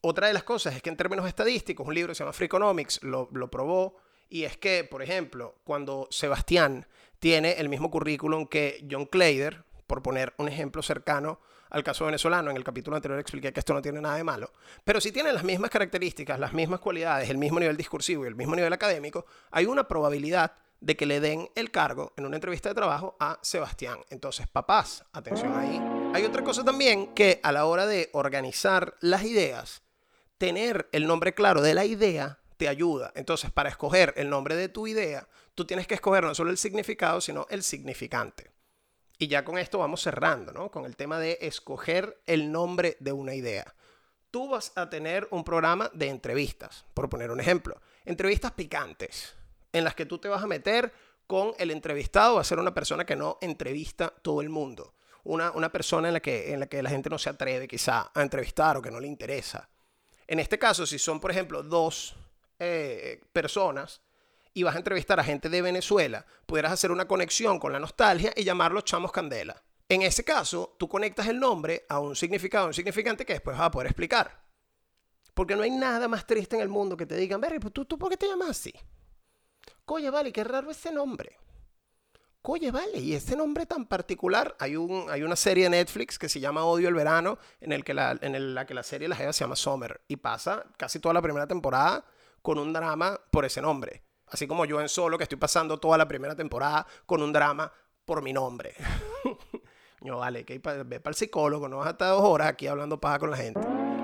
Otra 0.00 0.28
de 0.28 0.32
las 0.32 0.44
cosas 0.44 0.76
es 0.76 0.82
que 0.82 0.90
en 0.90 0.96
términos 0.96 1.26
estadísticos, 1.26 1.84
un 1.84 1.94
libro 1.94 2.14
se 2.14 2.20
llama 2.20 2.32
Freakonomics 2.32 3.02
lo, 3.02 3.28
lo 3.32 3.50
probó 3.50 3.96
y 4.32 4.44
es 4.44 4.56
que, 4.56 4.82
por 4.82 5.02
ejemplo, 5.02 5.56
cuando 5.62 6.08
Sebastián 6.10 6.86
tiene 7.18 7.52
el 7.58 7.68
mismo 7.68 7.90
currículum 7.90 8.46
que 8.46 8.82
John 8.90 9.04
Clayder, 9.04 9.62
por 9.86 10.02
poner 10.02 10.32
un 10.38 10.48
ejemplo 10.48 10.80
cercano 10.80 11.38
al 11.68 11.84
caso 11.84 12.06
venezolano, 12.06 12.50
en 12.50 12.56
el 12.56 12.64
capítulo 12.64 12.96
anterior 12.96 13.20
expliqué 13.20 13.52
que 13.52 13.60
esto 13.60 13.74
no 13.74 13.82
tiene 13.82 14.00
nada 14.00 14.16
de 14.16 14.24
malo, 14.24 14.50
pero 14.84 15.02
si 15.02 15.12
tienen 15.12 15.34
las 15.34 15.44
mismas 15.44 15.70
características, 15.70 16.40
las 16.40 16.54
mismas 16.54 16.80
cualidades, 16.80 17.28
el 17.28 17.36
mismo 17.36 17.60
nivel 17.60 17.76
discursivo 17.76 18.24
y 18.24 18.28
el 18.28 18.34
mismo 18.34 18.56
nivel 18.56 18.72
académico, 18.72 19.26
hay 19.50 19.66
una 19.66 19.86
probabilidad 19.86 20.52
de 20.80 20.96
que 20.96 21.04
le 21.04 21.20
den 21.20 21.50
el 21.54 21.70
cargo 21.70 22.14
en 22.16 22.24
una 22.24 22.36
entrevista 22.36 22.70
de 22.70 22.74
trabajo 22.74 23.16
a 23.20 23.38
Sebastián. 23.42 23.98
Entonces, 24.08 24.48
papás, 24.48 25.04
atención 25.12 25.54
ahí. 25.54 25.78
Hay 26.14 26.24
otra 26.24 26.42
cosa 26.42 26.64
también 26.64 27.12
que 27.14 27.38
a 27.42 27.52
la 27.52 27.66
hora 27.66 27.84
de 27.84 28.08
organizar 28.14 28.94
las 29.00 29.24
ideas, 29.24 29.82
tener 30.38 30.88
el 30.92 31.06
nombre 31.06 31.34
claro 31.34 31.60
de 31.60 31.74
la 31.74 31.84
idea 31.84 32.41
ayuda. 32.68 33.12
Entonces, 33.14 33.50
para 33.50 33.68
escoger 33.68 34.14
el 34.16 34.30
nombre 34.30 34.56
de 34.56 34.68
tu 34.68 34.86
idea, 34.86 35.28
tú 35.54 35.64
tienes 35.64 35.86
que 35.86 35.94
escoger 35.94 36.24
no 36.24 36.34
solo 36.34 36.50
el 36.50 36.58
significado, 36.58 37.20
sino 37.20 37.46
el 37.50 37.62
significante. 37.62 38.50
Y 39.18 39.28
ya 39.28 39.44
con 39.44 39.58
esto 39.58 39.78
vamos 39.78 40.02
cerrando, 40.02 40.52
¿no? 40.52 40.70
Con 40.70 40.84
el 40.84 40.96
tema 40.96 41.18
de 41.18 41.38
escoger 41.40 42.20
el 42.26 42.50
nombre 42.50 42.96
de 43.00 43.12
una 43.12 43.34
idea. 43.34 43.74
Tú 44.30 44.48
vas 44.48 44.72
a 44.74 44.90
tener 44.90 45.28
un 45.30 45.44
programa 45.44 45.90
de 45.94 46.08
entrevistas, 46.08 46.84
por 46.94 47.08
poner 47.08 47.30
un 47.30 47.38
ejemplo. 47.38 47.80
Entrevistas 48.04 48.52
picantes, 48.52 49.34
en 49.72 49.84
las 49.84 49.94
que 49.94 50.06
tú 50.06 50.18
te 50.18 50.28
vas 50.28 50.42
a 50.42 50.46
meter 50.46 50.92
con 51.26 51.52
el 51.58 51.70
entrevistado, 51.70 52.34
va 52.34 52.40
a 52.40 52.44
ser 52.44 52.58
una 52.58 52.74
persona 52.74 53.04
que 53.04 53.14
no 53.14 53.38
entrevista 53.40 54.12
todo 54.22 54.40
el 54.40 54.48
mundo. 54.48 54.94
Una, 55.24 55.52
una 55.52 55.70
persona 55.70 56.08
en 56.08 56.14
la, 56.14 56.20
que, 56.20 56.52
en 56.52 56.60
la 56.60 56.66
que 56.66 56.82
la 56.82 56.90
gente 56.90 57.08
no 57.08 57.18
se 57.18 57.30
atreve 57.30 57.68
quizá 57.68 58.10
a 58.12 58.22
entrevistar 58.22 58.76
o 58.76 58.82
que 58.82 58.90
no 58.90 58.98
le 58.98 59.06
interesa. 59.06 59.68
En 60.26 60.40
este 60.40 60.58
caso, 60.58 60.86
si 60.86 60.98
son, 60.98 61.20
por 61.20 61.30
ejemplo, 61.30 61.62
dos 61.62 62.16
eh, 62.64 63.20
personas 63.32 64.00
y 64.54 64.62
vas 64.62 64.74
a 64.74 64.78
entrevistar 64.78 65.18
a 65.18 65.24
gente 65.24 65.48
de 65.48 65.62
Venezuela, 65.62 66.24
pudieras 66.46 66.72
hacer 66.72 66.92
una 66.92 67.08
conexión 67.08 67.58
con 67.58 67.72
la 67.72 67.80
nostalgia 67.80 68.32
y 68.36 68.44
llamarlos 68.44 68.84
Chamos 68.84 69.10
Candela. 69.10 69.60
En 69.88 70.02
ese 70.02 70.24
caso, 70.24 70.76
tú 70.78 70.88
conectas 70.88 71.26
el 71.26 71.40
nombre 71.40 71.84
a 71.88 71.98
un 71.98 72.14
significado, 72.14 72.66
un 72.66 72.74
significante 72.74 73.26
que 73.26 73.32
después 73.32 73.56
vas 73.56 73.66
a 73.66 73.70
poder 73.70 73.88
explicar. 73.88 74.42
Porque 75.34 75.56
no 75.56 75.62
hay 75.62 75.70
nada 75.70 76.06
más 76.06 76.26
triste 76.26 76.56
en 76.56 76.62
el 76.62 76.68
mundo 76.68 76.96
que 76.96 77.06
te 77.06 77.16
digan, 77.16 77.40
Berry, 77.40 77.58
¿tú, 77.58 77.84
¿tú 77.84 77.98
por 77.98 78.10
qué 78.10 78.16
te 78.16 78.28
llamas 78.28 78.50
así? 78.50 78.72
Coye, 79.84 80.10
vale, 80.10 80.32
qué 80.32 80.44
raro 80.44 80.70
ese 80.70 80.92
nombre. 80.92 81.38
Coye, 82.42 82.70
vale, 82.70 82.98
y 82.98 83.14
ese 83.14 83.36
nombre 83.36 83.66
tan 83.66 83.86
particular, 83.86 84.56
hay, 84.58 84.76
un, 84.76 85.06
hay 85.10 85.22
una 85.22 85.36
serie 85.36 85.64
de 85.64 85.70
Netflix 85.70 86.18
que 86.18 86.28
se 86.28 86.40
llama 86.40 86.64
Odio 86.64 86.88
el 86.88 86.94
Verano, 86.94 87.38
en, 87.60 87.72
el 87.72 87.84
que 87.84 87.94
la, 87.94 88.18
en 88.20 88.54
la 88.54 88.66
que 88.66 88.74
la 88.74 88.82
serie 88.82 89.08
la 89.08 89.16
se 89.16 89.44
llama 89.44 89.56
Summer, 89.56 90.00
y 90.08 90.16
pasa 90.16 90.64
casi 90.76 90.98
toda 90.98 91.14
la 91.14 91.22
primera 91.22 91.46
temporada 91.46 92.04
con 92.42 92.58
un 92.58 92.72
drama 92.72 93.18
por 93.30 93.44
ese 93.44 93.62
nombre. 93.62 94.02
Así 94.26 94.46
como 94.46 94.64
yo 94.64 94.80
en 94.80 94.88
solo, 94.88 95.16
que 95.16 95.24
estoy 95.24 95.38
pasando 95.38 95.78
toda 95.78 95.96
la 95.98 96.08
primera 96.08 96.34
temporada 96.34 96.86
con 97.06 97.22
un 97.22 97.32
drama 97.32 97.72
por 98.04 98.22
mi 98.22 98.32
nombre. 98.32 98.74
yo, 100.00 100.18
vale, 100.18 100.44
que 100.44 100.58
ve 100.58 101.00
para 101.00 101.10
el 101.10 101.14
psicólogo, 101.14 101.68
no 101.68 101.78
vas 101.78 101.88
a 101.88 101.90
estar 101.90 102.08
dos 102.08 102.22
horas 102.22 102.48
aquí 102.48 102.66
hablando 102.66 103.00
paja 103.00 103.18
con 103.18 103.30
la 103.30 103.36
gente. 103.36 103.60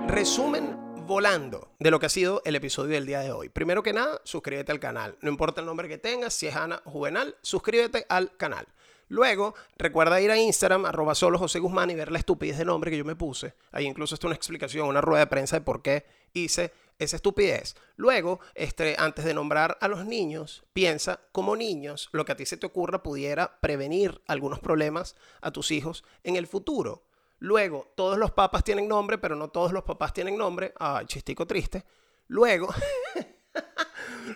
Resumen 0.07 0.77
volando 1.07 1.71
de 1.79 1.89
lo 1.89 1.99
que 1.99 2.05
ha 2.05 2.09
sido 2.09 2.43
el 2.45 2.55
episodio 2.55 2.93
del 2.93 3.07
día 3.07 3.21
de 3.21 3.31
hoy. 3.31 3.49
Primero 3.49 3.81
que 3.81 3.93
nada, 3.93 4.21
suscríbete 4.23 4.71
al 4.71 4.79
canal. 4.79 5.17
No 5.21 5.31
importa 5.31 5.61
el 5.61 5.65
nombre 5.65 5.87
que 5.87 5.97
tengas, 5.97 6.35
si 6.35 6.45
es 6.45 6.55
Ana 6.55 6.81
Juvenal, 6.85 7.35
suscríbete 7.41 8.05
al 8.09 8.37
canal. 8.37 8.67
Luego, 9.07 9.55
recuerda 9.75 10.21
ir 10.21 10.29
a 10.29 10.37
Instagram, 10.37 10.85
arroba 10.85 11.15
solo 11.15 11.39
José 11.39 11.57
Guzmán 11.57 11.89
y 11.89 11.95
ver 11.95 12.11
la 12.11 12.19
estupidez 12.19 12.59
de 12.59 12.65
nombre 12.65 12.91
que 12.91 12.97
yo 12.97 13.05
me 13.05 13.15
puse. 13.15 13.55
Ahí 13.71 13.87
incluso 13.87 14.13
está 14.13 14.27
una 14.27 14.35
explicación, 14.35 14.87
una 14.87 15.01
rueda 15.01 15.21
de 15.21 15.27
prensa 15.27 15.57
de 15.57 15.65
por 15.65 15.81
qué 15.81 16.05
hice 16.31 16.71
esa 16.99 17.15
estupidez. 17.15 17.75
Luego, 17.95 18.39
este, 18.53 18.95
antes 18.99 19.25
de 19.25 19.33
nombrar 19.33 19.77
a 19.81 19.87
los 19.87 20.05
niños, 20.05 20.63
piensa 20.73 21.21
como 21.31 21.55
niños 21.55 22.09
lo 22.11 22.25
que 22.25 22.33
a 22.33 22.35
ti 22.35 22.45
se 22.45 22.57
te 22.57 22.67
ocurra 22.67 23.01
pudiera 23.01 23.59
prevenir 23.61 24.21
algunos 24.27 24.59
problemas 24.59 25.15
a 25.41 25.51
tus 25.51 25.71
hijos 25.71 26.03
en 26.23 26.35
el 26.35 26.45
futuro. 26.45 27.03
Luego, 27.39 27.91
todos 27.95 28.17
los 28.17 28.31
papás 28.31 28.63
tienen 28.63 28.87
nombre, 28.87 29.17
pero 29.17 29.35
no 29.35 29.49
todos 29.49 29.71
los 29.71 29.83
papás 29.83 30.13
tienen 30.13 30.37
nombre. 30.37 30.73
Ay, 30.77 31.05
chistico 31.05 31.47
triste. 31.47 31.85
Luego, 32.27 32.67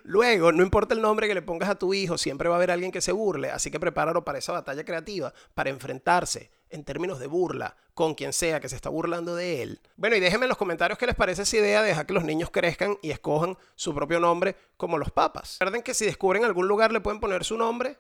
Luego, 0.04 0.52
no 0.52 0.64
importa 0.64 0.94
el 0.94 1.02
nombre 1.02 1.28
que 1.28 1.34
le 1.34 1.42
pongas 1.42 1.70
a 1.70 1.76
tu 1.76 1.94
hijo, 1.94 2.18
siempre 2.18 2.50
va 2.50 2.56
a 2.56 2.58
haber 2.58 2.72
alguien 2.72 2.92
que 2.92 3.02
se 3.02 3.12
burle, 3.12 3.52
así 3.52 3.72
que 3.72 3.80
prepáralo 3.80 4.24
para 4.24 4.40
esa 4.40 4.54
batalla 4.54 4.84
creativa, 4.84 5.34
para 5.54 5.70
enfrentarse 5.70 6.52
en 6.70 6.84
términos 6.84 7.20
de 7.20 7.28
burla 7.28 7.76
con 7.94 8.16
quien 8.16 8.34
sea 8.34 8.60
que 8.60 8.70
se 8.70 8.76
está 8.76 8.90
burlando 8.90 9.36
de 9.36 9.62
él. 9.62 9.82
Bueno, 9.96 10.16
y 10.16 10.20
déjenme 10.20 10.46
en 10.46 10.50
los 10.50 10.58
comentarios 10.58 10.98
qué 10.98 11.06
les 11.06 11.16
parece 11.16 11.44
esa 11.44 11.58
idea 11.58 11.82
de 11.82 11.90
dejar 11.90 12.06
que 12.06 12.14
los 12.14 12.24
niños 12.24 12.50
crezcan 12.50 12.98
y 13.02 13.12
escojan 13.12 13.58
su 13.76 13.94
propio 13.94 14.20
nombre 14.20 14.56
como 14.78 14.98
los 14.98 15.12
papas. 15.12 15.58
Recuerden 15.60 15.84
que 15.84 15.94
si 15.94 16.06
descubren 16.06 16.44
algún 16.44 16.68
lugar 16.68 16.92
le 16.92 17.02
pueden 17.02 17.20
poner 17.20 17.44
su 17.44 17.58
nombre. 17.58 17.98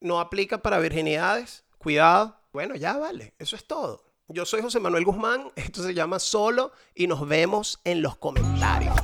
No 0.00 0.20
aplica 0.20 0.58
para 0.58 0.78
virginidades. 0.78 1.64
Cuidado. 1.78 2.36
Bueno, 2.52 2.76
ya 2.76 2.96
vale. 2.96 3.34
Eso 3.38 3.56
es 3.56 3.66
todo. 3.66 4.04
Yo 4.28 4.46
soy 4.46 4.62
José 4.62 4.80
Manuel 4.80 5.04
Guzmán. 5.04 5.50
Esto 5.56 5.82
se 5.82 5.94
llama 5.94 6.18
Solo 6.18 6.72
y 6.94 7.06
nos 7.06 7.26
vemos 7.26 7.80
en 7.84 8.02
los 8.02 8.16
comentarios. 8.16 8.94